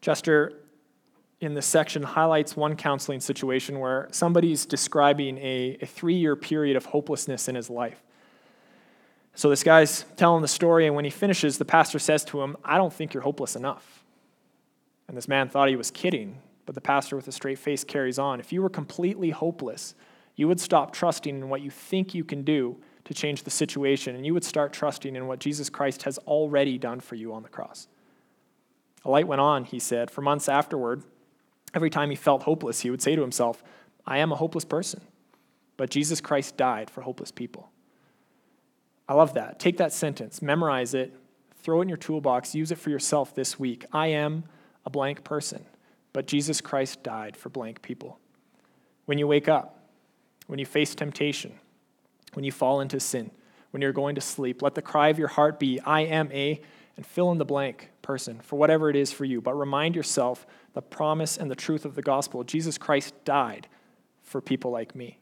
[0.00, 0.52] Chester,
[1.40, 6.76] in this section, highlights one counseling situation where somebody's describing a, a three year period
[6.76, 8.02] of hopelessness in his life.
[9.34, 12.56] So this guy's telling the story, and when he finishes, the pastor says to him,
[12.64, 14.04] I don't think you're hopeless enough.
[15.08, 18.18] And this man thought he was kidding, but the pastor with a straight face carries
[18.18, 18.38] on.
[18.38, 19.94] If you were completely hopeless,
[20.36, 24.16] you would stop trusting in what you think you can do to change the situation,
[24.16, 27.42] and you would start trusting in what Jesus Christ has already done for you on
[27.42, 27.88] the cross.
[29.04, 30.10] A light went on, he said.
[30.10, 31.02] For months afterward,
[31.74, 33.62] every time he felt hopeless, he would say to himself,
[34.06, 35.02] I am a hopeless person,
[35.76, 37.70] but Jesus Christ died for hopeless people.
[39.08, 39.58] I love that.
[39.58, 41.14] Take that sentence, memorize it,
[41.62, 43.84] throw it in your toolbox, use it for yourself this week.
[43.92, 44.44] I am
[44.86, 45.64] a blank person,
[46.12, 48.18] but Jesus Christ died for blank people.
[49.06, 49.78] When you wake up,
[50.46, 51.52] when you face temptation,
[52.34, 53.30] when you fall into sin,
[53.70, 56.60] when you're going to sleep, let the cry of your heart be, I am a,
[56.96, 59.40] and fill in the blank person for whatever it is for you.
[59.40, 62.44] But remind yourself the promise and the truth of the gospel.
[62.44, 63.66] Jesus Christ died
[64.22, 65.18] for people like me.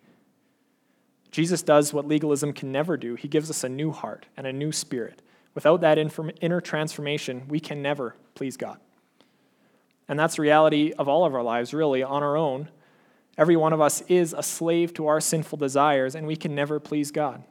[1.32, 3.14] Jesus does what legalism can never do.
[3.14, 5.22] He gives us a new heart and a new spirit.
[5.54, 8.78] Without that inner transformation, we can never please God.
[10.08, 12.68] And that's the reality of all of our lives, really, on our own.
[13.38, 16.78] Every one of us is a slave to our sinful desires, and we can never
[16.78, 17.42] please God.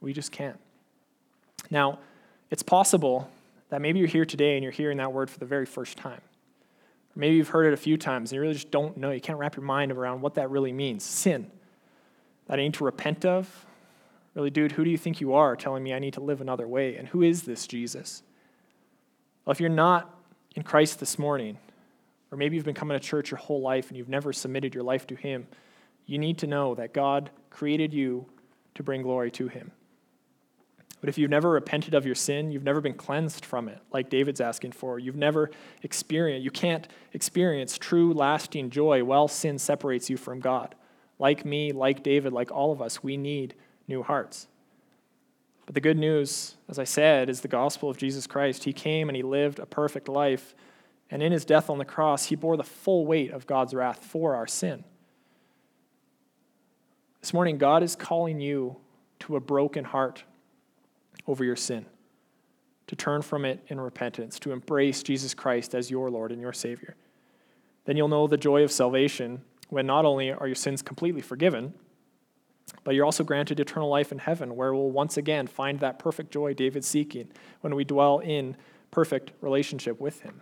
[0.00, 0.58] We just can't.
[1.68, 1.98] Now,
[2.50, 3.28] it's possible
[3.70, 6.20] that maybe you're here today and you're hearing that word for the very first time.
[6.20, 9.10] Or maybe you've heard it a few times and you really just don't know.
[9.10, 11.02] You can't wrap your mind around what that really means.
[11.02, 11.50] Sin
[12.46, 13.66] that I need to repent of?
[14.34, 16.68] Really, dude, who do you think you are telling me I need to live another
[16.68, 16.96] way?
[16.96, 18.22] And who is this Jesus?
[19.44, 20.14] Well, if you're not
[20.54, 21.58] in Christ this morning,
[22.30, 24.84] or maybe you've been coming to church your whole life and you've never submitted your
[24.84, 25.46] life to Him,
[26.06, 28.26] you need to know that God created you
[28.74, 29.70] to bring glory to Him.
[31.00, 34.10] But if you've never repented of your sin, you've never been cleansed from it, like
[34.10, 35.50] David's asking for, you've never
[35.82, 40.74] experienced, you can't experience true, lasting joy while sin separates you from God.
[41.18, 43.54] Like me, like David, like all of us, we need
[43.88, 44.48] new hearts.
[45.64, 48.64] But the good news, as I said, is the gospel of Jesus Christ.
[48.64, 50.54] He came and he lived a perfect life,
[51.10, 54.04] and in his death on the cross, he bore the full weight of God's wrath
[54.04, 54.84] for our sin.
[57.20, 58.76] This morning, God is calling you
[59.20, 60.22] to a broken heart
[61.26, 61.86] over your sin,
[62.86, 66.52] to turn from it in repentance, to embrace Jesus Christ as your Lord and your
[66.52, 66.94] Savior.
[67.84, 71.74] Then you'll know the joy of salvation when not only are your sins completely forgiven,
[72.84, 76.32] but you're also granted eternal life in heaven, where we'll once again find that perfect
[76.32, 77.28] joy David's seeking
[77.60, 78.56] when we dwell in
[78.90, 80.40] perfect relationship with Him.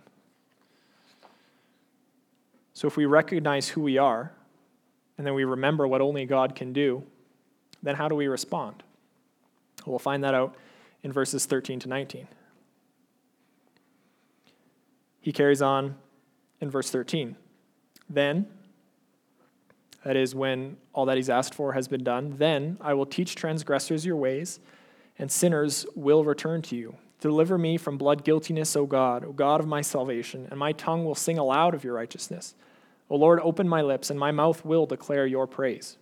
[2.73, 4.33] So, if we recognize who we are,
[5.17, 7.03] and then we remember what only God can do,
[7.81, 8.83] then how do we respond?
[9.85, 10.55] We'll find that out
[11.03, 12.27] in verses 13 to 19.
[15.21, 15.95] He carries on
[16.59, 17.35] in verse 13.
[18.09, 18.47] Then,
[20.05, 23.35] that is when all that he's asked for has been done, then I will teach
[23.35, 24.59] transgressors your ways,
[25.17, 26.95] and sinners will return to you.
[27.21, 31.05] Deliver me from blood guiltiness, O God, O God of my salvation, and my tongue
[31.05, 32.53] will sing aloud of your righteousness.
[33.09, 35.97] O Lord, open my lips, and my mouth will declare your praise.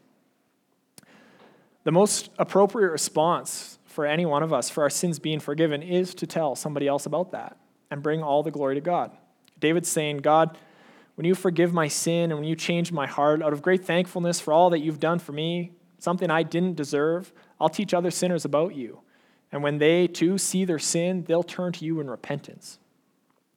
[1.86, 6.14] The most appropriate response for any one of us for our sins being forgiven is
[6.16, 7.56] to tell somebody else about that
[7.90, 9.12] and bring all the glory to God.
[9.62, 10.58] David's saying, God,
[11.16, 14.40] when you forgive my sin and when you change my heart out of great thankfulness
[14.40, 18.46] for all that you've done for me, something I didn't deserve, I'll teach other sinners
[18.46, 19.02] about you.
[19.52, 22.80] And when they too see their sin, they'll turn to you in repentance.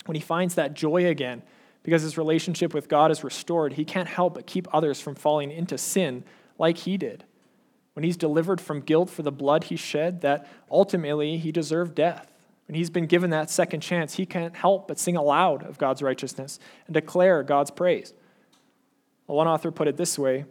[0.04, 1.42] When he finds that joy again,
[1.82, 5.50] because his relationship with God is restored, he can't help but keep others from falling
[5.50, 6.24] into sin
[6.58, 7.24] like he did.
[7.94, 12.30] When he's delivered from guilt for the blood he shed, that ultimately he deserved death.
[12.66, 16.02] When he's been given that second chance, he can't help but sing aloud of God's
[16.02, 18.12] righteousness and declare God's praise.
[19.26, 20.44] One author put it this way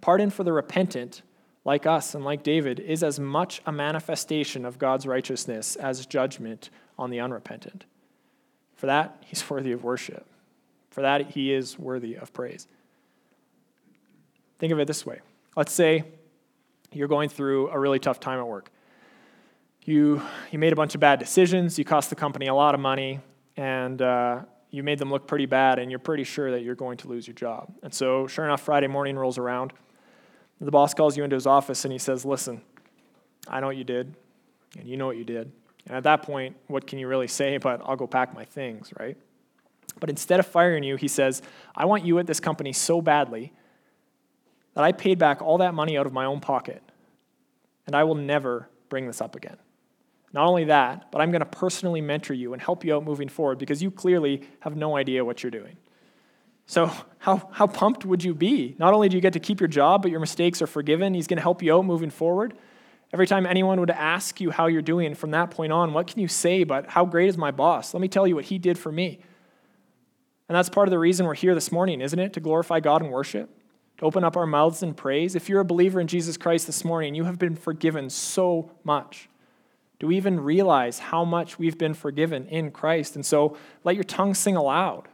[0.00, 1.22] Pardon for the repentant
[1.64, 6.70] like us and like David, is as much a manifestation of God's righteousness as judgment
[6.98, 7.84] on the unrepentant.
[8.76, 10.26] For that, he's worthy of worship.
[10.90, 12.66] For that, he is worthy of praise.
[14.58, 15.20] Think of it this way
[15.56, 16.04] let's say
[16.92, 18.70] you're going through a really tough time at work.
[19.84, 22.80] You, you made a bunch of bad decisions, you cost the company a lot of
[22.80, 23.20] money,
[23.56, 26.98] and uh, you made them look pretty bad, and you're pretty sure that you're going
[26.98, 27.72] to lose your job.
[27.82, 29.72] And so, sure enough, Friday morning rolls around
[30.60, 32.60] the boss calls you into his office and he says, Listen,
[33.48, 34.14] I know what you did,
[34.78, 35.50] and you know what you did.
[35.86, 38.92] And at that point, what can you really say but I'll go pack my things,
[38.98, 39.16] right?
[39.98, 41.42] But instead of firing you, he says,
[41.74, 43.52] I want you at this company so badly
[44.74, 46.82] that I paid back all that money out of my own pocket,
[47.86, 49.56] and I will never bring this up again.
[50.32, 53.28] Not only that, but I'm going to personally mentor you and help you out moving
[53.28, 55.76] forward because you clearly have no idea what you're doing.
[56.66, 58.76] So, how, how pumped would you be?
[58.78, 61.14] Not only do you get to keep your job, but your mistakes are forgiven.
[61.14, 62.54] He's going to help you out moving forward.
[63.12, 66.20] Every time anyone would ask you how you're doing from that point on, what can
[66.20, 67.92] you say but how great is my boss?
[67.92, 69.18] Let me tell you what he did for me.
[70.48, 72.32] And that's part of the reason we're here this morning, isn't it?
[72.34, 73.50] To glorify God and worship,
[73.98, 75.34] to open up our mouths in praise.
[75.34, 79.28] If you're a believer in Jesus Christ this morning, you have been forgiven so much.
[80.00, 83.14] Do we even realize how much we've been forgiven in Christ?
[83.14, 85.08] And so let your tongue sing aloud.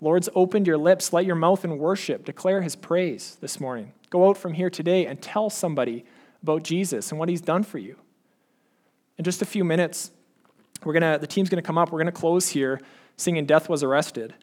[0.00, 1.12] Lord's opened your lips.
[1.12, 3.92] Let your mouth in worship declare his praise this morning.
[4.10, 6.04] Go out from here today and tell somebody
[6.42, 7.96] about Jesus and what he's done for you.
[9.18, 10.10] In just a few minutes,
[10.84, 11.90] we're gonna, the team's to come up.
[11.90, 12.80] We're to close here
[13.16, 14.34] singing Death Was Arrested.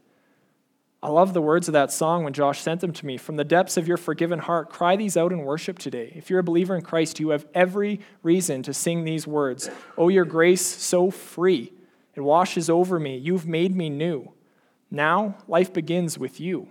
[1.04, 3.18] I love the words of that song when Josh sent them to me.
[3.18, 6.12] From the depths of your forgiven heart, cry these out in worship today.
[6.16, 9.70] If you're a believer in Christ, you have every reason to sing these words.
[9.98, 11.72] Oh, your grace so free.
[12.16, 13.18] It washes over me.
[13.18, 14.32] You've made me new.
[14.90, 16.70] Now, life begins with you.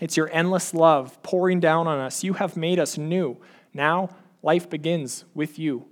[0.00, 2.22] It's your endless love pouring down on us.
[2.22, 3.38] You have made us new.
[3.72, 4.10] Now,
[4.42, 5.86] life begins with you.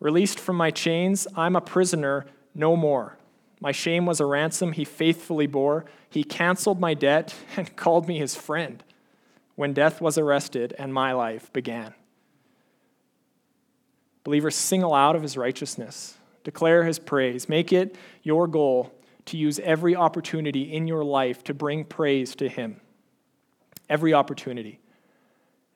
[0.00, 3.18] Released from my chains, I'm a prisoner no more.
[3.62, 5.84] My shame was a ransom he faithfully bore.
[6.10, 8.82] He canceled my debt and called me his friend
[9.54, 11.94] when death was arrested and my life began.
[14.24, 17.94] Believers, sing aloud of his righteousness, declare his praise, make it
[18.24, 18.92] your goal
[19.26, 22.80] to use every opportunity in your life to bring praise to Him.
[23.88, 24.80] Every opportunity.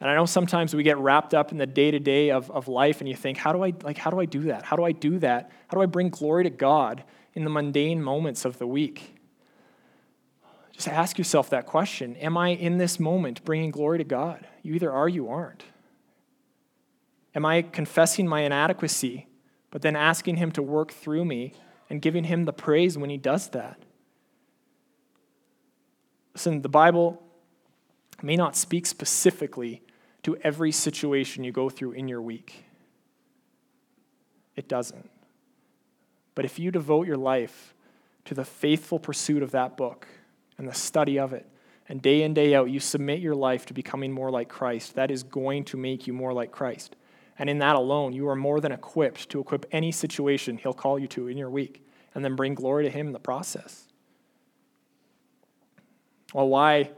[0.00, 3.00] And I know sometimes we get wrapped up in the day to day of life
[3.00, 4.64] and you think, how do I like how do I do that?
[4.64, 5.50] How do I do that?
[5.68, 7.04] How do I bring glory to God
[7.36, 9.16] in the mundane moments of the week?
[10.72, 12.16] Just ask yourself that question.
[12.16, 14.44] Am I in this moment bringing glory to God?
[14.62, 15.62] You either are, you aren't.
[17.36, 19.28] Am I confessing my inadequacy,
[19.70, 21.54] but then asking Him to work through me
[21.88, 23.78] and giving him the praise when he does that.
[26.34, 27.22] Listen, the Bible
[28.22, 29.82] may not speak specifically
[30.22, 32.64] to every situation you go through in your week.
[34.56, 35.08] It doesn't.
[36.36, 37.74] But if you devote your life
[38.26, 40.06] to the faithful pursuit of that book
[40.58, 41.48] and the study of it,
[41.88, 45.10] and day in, day out, you submit your life to becoming more like Christ, that
[45.10, 46.94] is going to make you more like Christ.
[47.38, 50.98] And in that alone, you are more than equipped to equip any situation He'll call
[50.98, 51.84] you to in your week
[52.14, 53.84] and then bring glory to Him in the process.
[56.34, 56.90] Well, why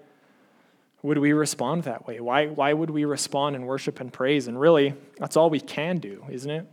[1.03, 2.19] would we respond that way?
[2.19, 4.49] Why, why would we respond in worship and praise?
[4.49, 6.67] And really, that's all we can do, isn't it?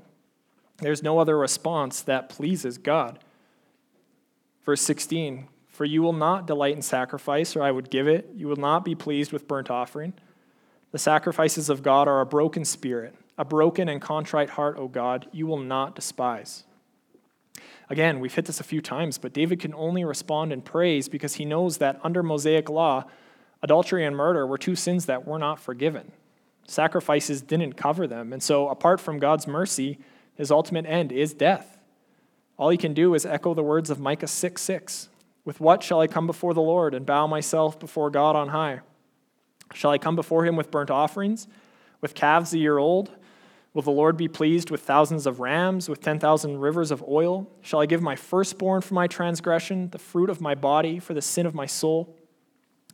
[0.78, 3.20] There's no other response that pleases God.
[4.66, 8.30] Verse 16 For you will not delight in sacrifice, or I would give it.
[8.36, 10.14] You will not be pleased with burnt offering.
[10.92, 15.28] The sacrifices of God are a broken spirit a broken and contrite heart, O God,
[15.32, 16.64] you will not despise.
[17.90, 21.36] Again, we've hit this a few times, but David can only respond in praise because
[21.36, 23.06] he knows that under Mosaic law,
[23.62, 26.12] adultery and murder were two sins that were not forgiven.
[26.68, 28.34] Sacrifices didn't cover them.
[28.34, 30.00] And so, apart from God's mercy,
[30.36, 31.78] his ultimate end is death.
[32.58, 35.10] All he can do is echo the words of Micah 6 6.
[35.44, 38.82] With what shall I come before the Lord and bow myself before God on high?
[39.74, 41.48] Shall I come before him with burnt offerings,
[42.02, 43.12] with calves a year old?
[43.74, 47.52] Will the Lord be pleased with thousands of rams, with 10,000 rivers of oil?
[47.62, 51.22] Shall I give my firstborn for my transgression, the fruit of my body for the
[51.22, 52.16] sin of my soul?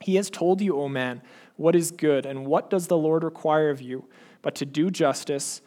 [0.01, 1.21] He has told you, O man,
[1.55, 4.09] what is good, and what does the Lord require of you,
[4.41, 5.61] but to do justice,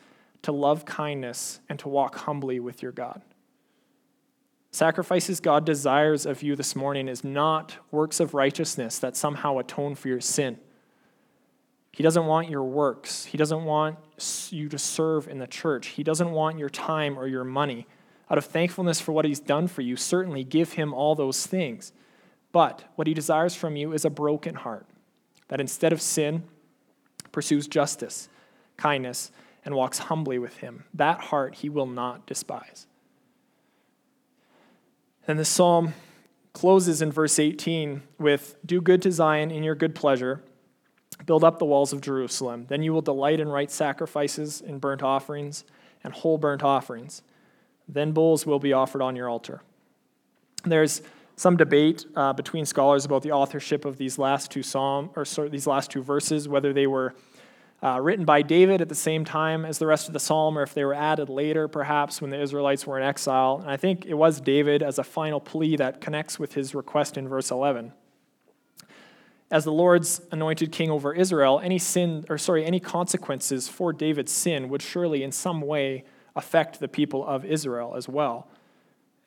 [0.45, 3.23] to love kindness, and to walk humbly with your God.
[4.71, 9.95] Sacrifices God desires of you this morning is not works of righteousness that somehow atone
[9.95, 10.59] for your sin.
[11.93, 13.25] He doesn't want your works.
[13.25, 13.99] He doesn't want
[14.51, 15.89] you to serve in the church.
[15.89, 17.87] He doesn't want your time or your money.
[18.29, 21.93] Out of thankfulness for what he's done for you, certainly give him all those things.
[22.51, 24.87] But what he desires from you is a broken heart
[25.49, 26.43] that instead of sin,
[27.31, 28.29] pursues justice,
[28.77, 29.31] kindness,
[29.65, 30.85] and walks humbly with him.
[30.93, 32.87] That heart he will not despise.
[35.27, 35.95] And the psalm
[36.53, 40.43] closes in verse 18 with Do good to Zion in your good pleasure
[41.27, 42.67] Build up the walls of Jerusalem.
[42.69, 45.65] Then you will delight in right sacrifices, in burnt offerings,
[46.03, 47.23] and whole burnt offerings.
[47.89, 49.63] Then bulls will be offered on your altar.
[50.65, 51.03] There's
[51.37, 55.49] some debate uh, between scholars about the authorship of these last two psalm or sorry,
[55.49, 57.15] these last two verses, whether they were
[57.85, 60.63] uh, written by David at the same time as the rest of the psalm, or
[60.63, 63.59] if they were added later, perhaps when the Israelites were in exile.
[63.61, 67.19] And I think it was David as a final plea that connects with his request
[67.19, 67.93] in verse 11
[69.51, 74.33] as the Lord's anointed king over Israel, any sin, or sorry, any consequences for David's
[74.33, 76.05] sin would surely in some way
[76.35, 78.49] affect the people of Israel as well.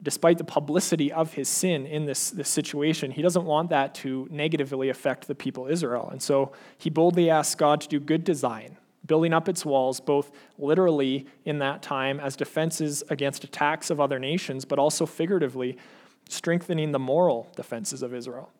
[0.01, 4.27] Despite the publicity of his sin in this, this situation, he doesn't want that to
[4.29, 6.09] negatively affect the people of Israel.
[6.11, 9.99] And so he boldly asks God to do good to Zion, building up its walls,
[9.99, 15.77] both literally in that time as defenses against attacks of other nations, but also figuratively
[16.29, 18.51] strengthening the moral defenses of Israel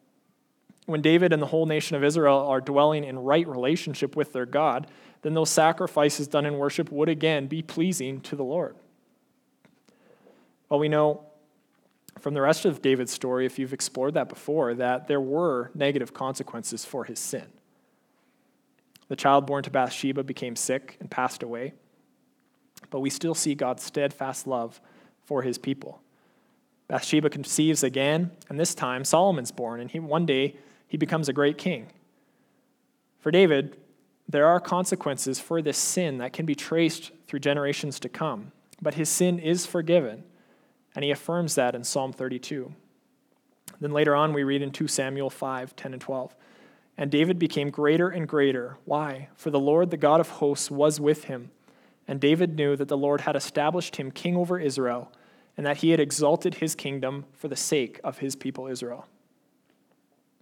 [0.88, 4.46] when David and the whole nation of Israel are dwelling in right relationship with their
[4.46, 4.88] God,
[5.22, 8.76] then those sacrifices done in worship would again be pleasing to the Lord.
[10.70, 11.26] Well, we know
[12.20, 16.14] from the rest of David's story, if you've explored that before, that there were negative
[16.14, 17.46] consequences for his sin.
[19.10, 21.74] The child born to Bathsheba became sick and passed away,
[22.90, 24.82] but we still see God's steadfast love
[25.26, 26.02] for his people.
[26.88, 30.56] Bathsheba conceives again, and this time Solomon's born, and he one day
[30.88, 31.88] he becomes a great king.
[33.20, 33.78] For David,
[34.30, 38.52] there are consequences for this sin that can be traced through generations to come,
[38.82, 40.24] but his sin is forgiven,
[40.98, 42.74] and he affirms that in Psalm 32.
[43.80, 46.36] Then later on, we read in 2 Samuel 5 10 and 12.
[46.98, 48.80] And David became greater and greater.
[48.84, 49.30] Why?
[49.36, 51.52] For the Lord, the God of hosts, was with him.
[52.08, 55.12] And David knew that the Lord had established him king over Israel,
[55.56, 59.06] and that he had exalted his kingdom for the sake of his people Israel.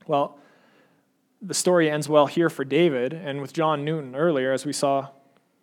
[0.08, 0.40] Well,
[1.42, 5.10] the story ends well here for David and with John Newton earlier, as we saw,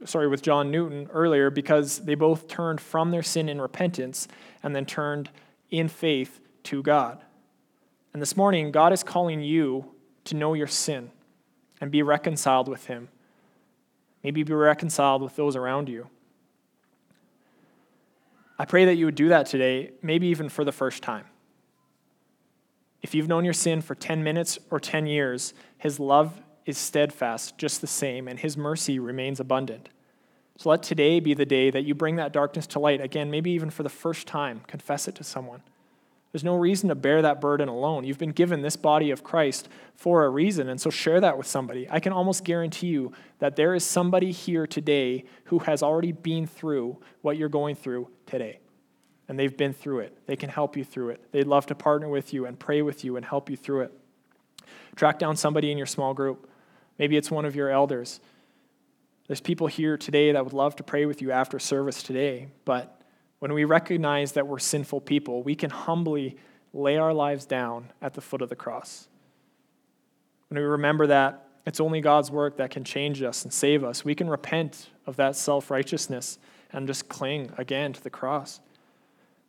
[0.05, 4.29] sorry, with John Newton earlier, because they both turned from their sin in repentance
[4.63, 5.31] and then turned
[5.71, 7.23] in faith to God.
[8.13, 9.87] And this morning, God is calling you
[10.25, 11.11] to know your sin
[11.81, 13.09] and be reconciled with Him.
[14.23, 16.09] Maybe be reconciled with those around you.
[18.59, 21.25] I pray that you would do that today, maybe even for the first time.
[23.03, 27.59] If you've known your sin for 10 minutes or 10 years, his love is steadfast
[27.59, 29.89] just the same, and his mercy remains abundant.
[30.63, 33.01] So let today be the day that you bring that darkness to light.
[33.01, 35.61] Again, maybe even for the first time, confess it to someone.
[36.31, 38.05] There's no reason to bear that burden alone.
[38.05, 41.49] You've been given this body of Christ for a reason, and so share that with
[41.49, 41.89] somebody.
[41.91, 46.47] I can almost guarantee you that there is somebody here today who has already been
[46.47, 48.61] through what you're going through today
[49.27, 50.17] and they've been through it.
[50.27, 51.33] They can help you through it.
[51.33, 53.93] They'd love to partner with you and pray with you and help you through it.
[54.95, 56.49] Track down somebody in your small group.
[57.01, 58.21] Maybe it's one of your elders.
[59.33, 63.01] There's people here today that would love to pray with you after service today, but
[63.39, 66.37] when we recognize that we're sinful people, we can humbly
[66.75, 69.09] lay our lives down at the foot of the cross.
[70.49, 74.05] When we remember that it's only God's work that can change us and save us,
[74.05, 76.39] we can repent of that self righteousness
[76.71, 78.61] and just cling again to the cross.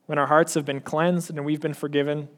[0.05, 2.29] When our hearts have been cleansed and we've been forgiven,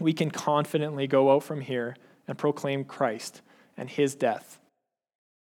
[0.00, 1.94] we can confidently go out from here
[2.26, 3.42] and proclaim Christ
[3.76, 4.59] and his death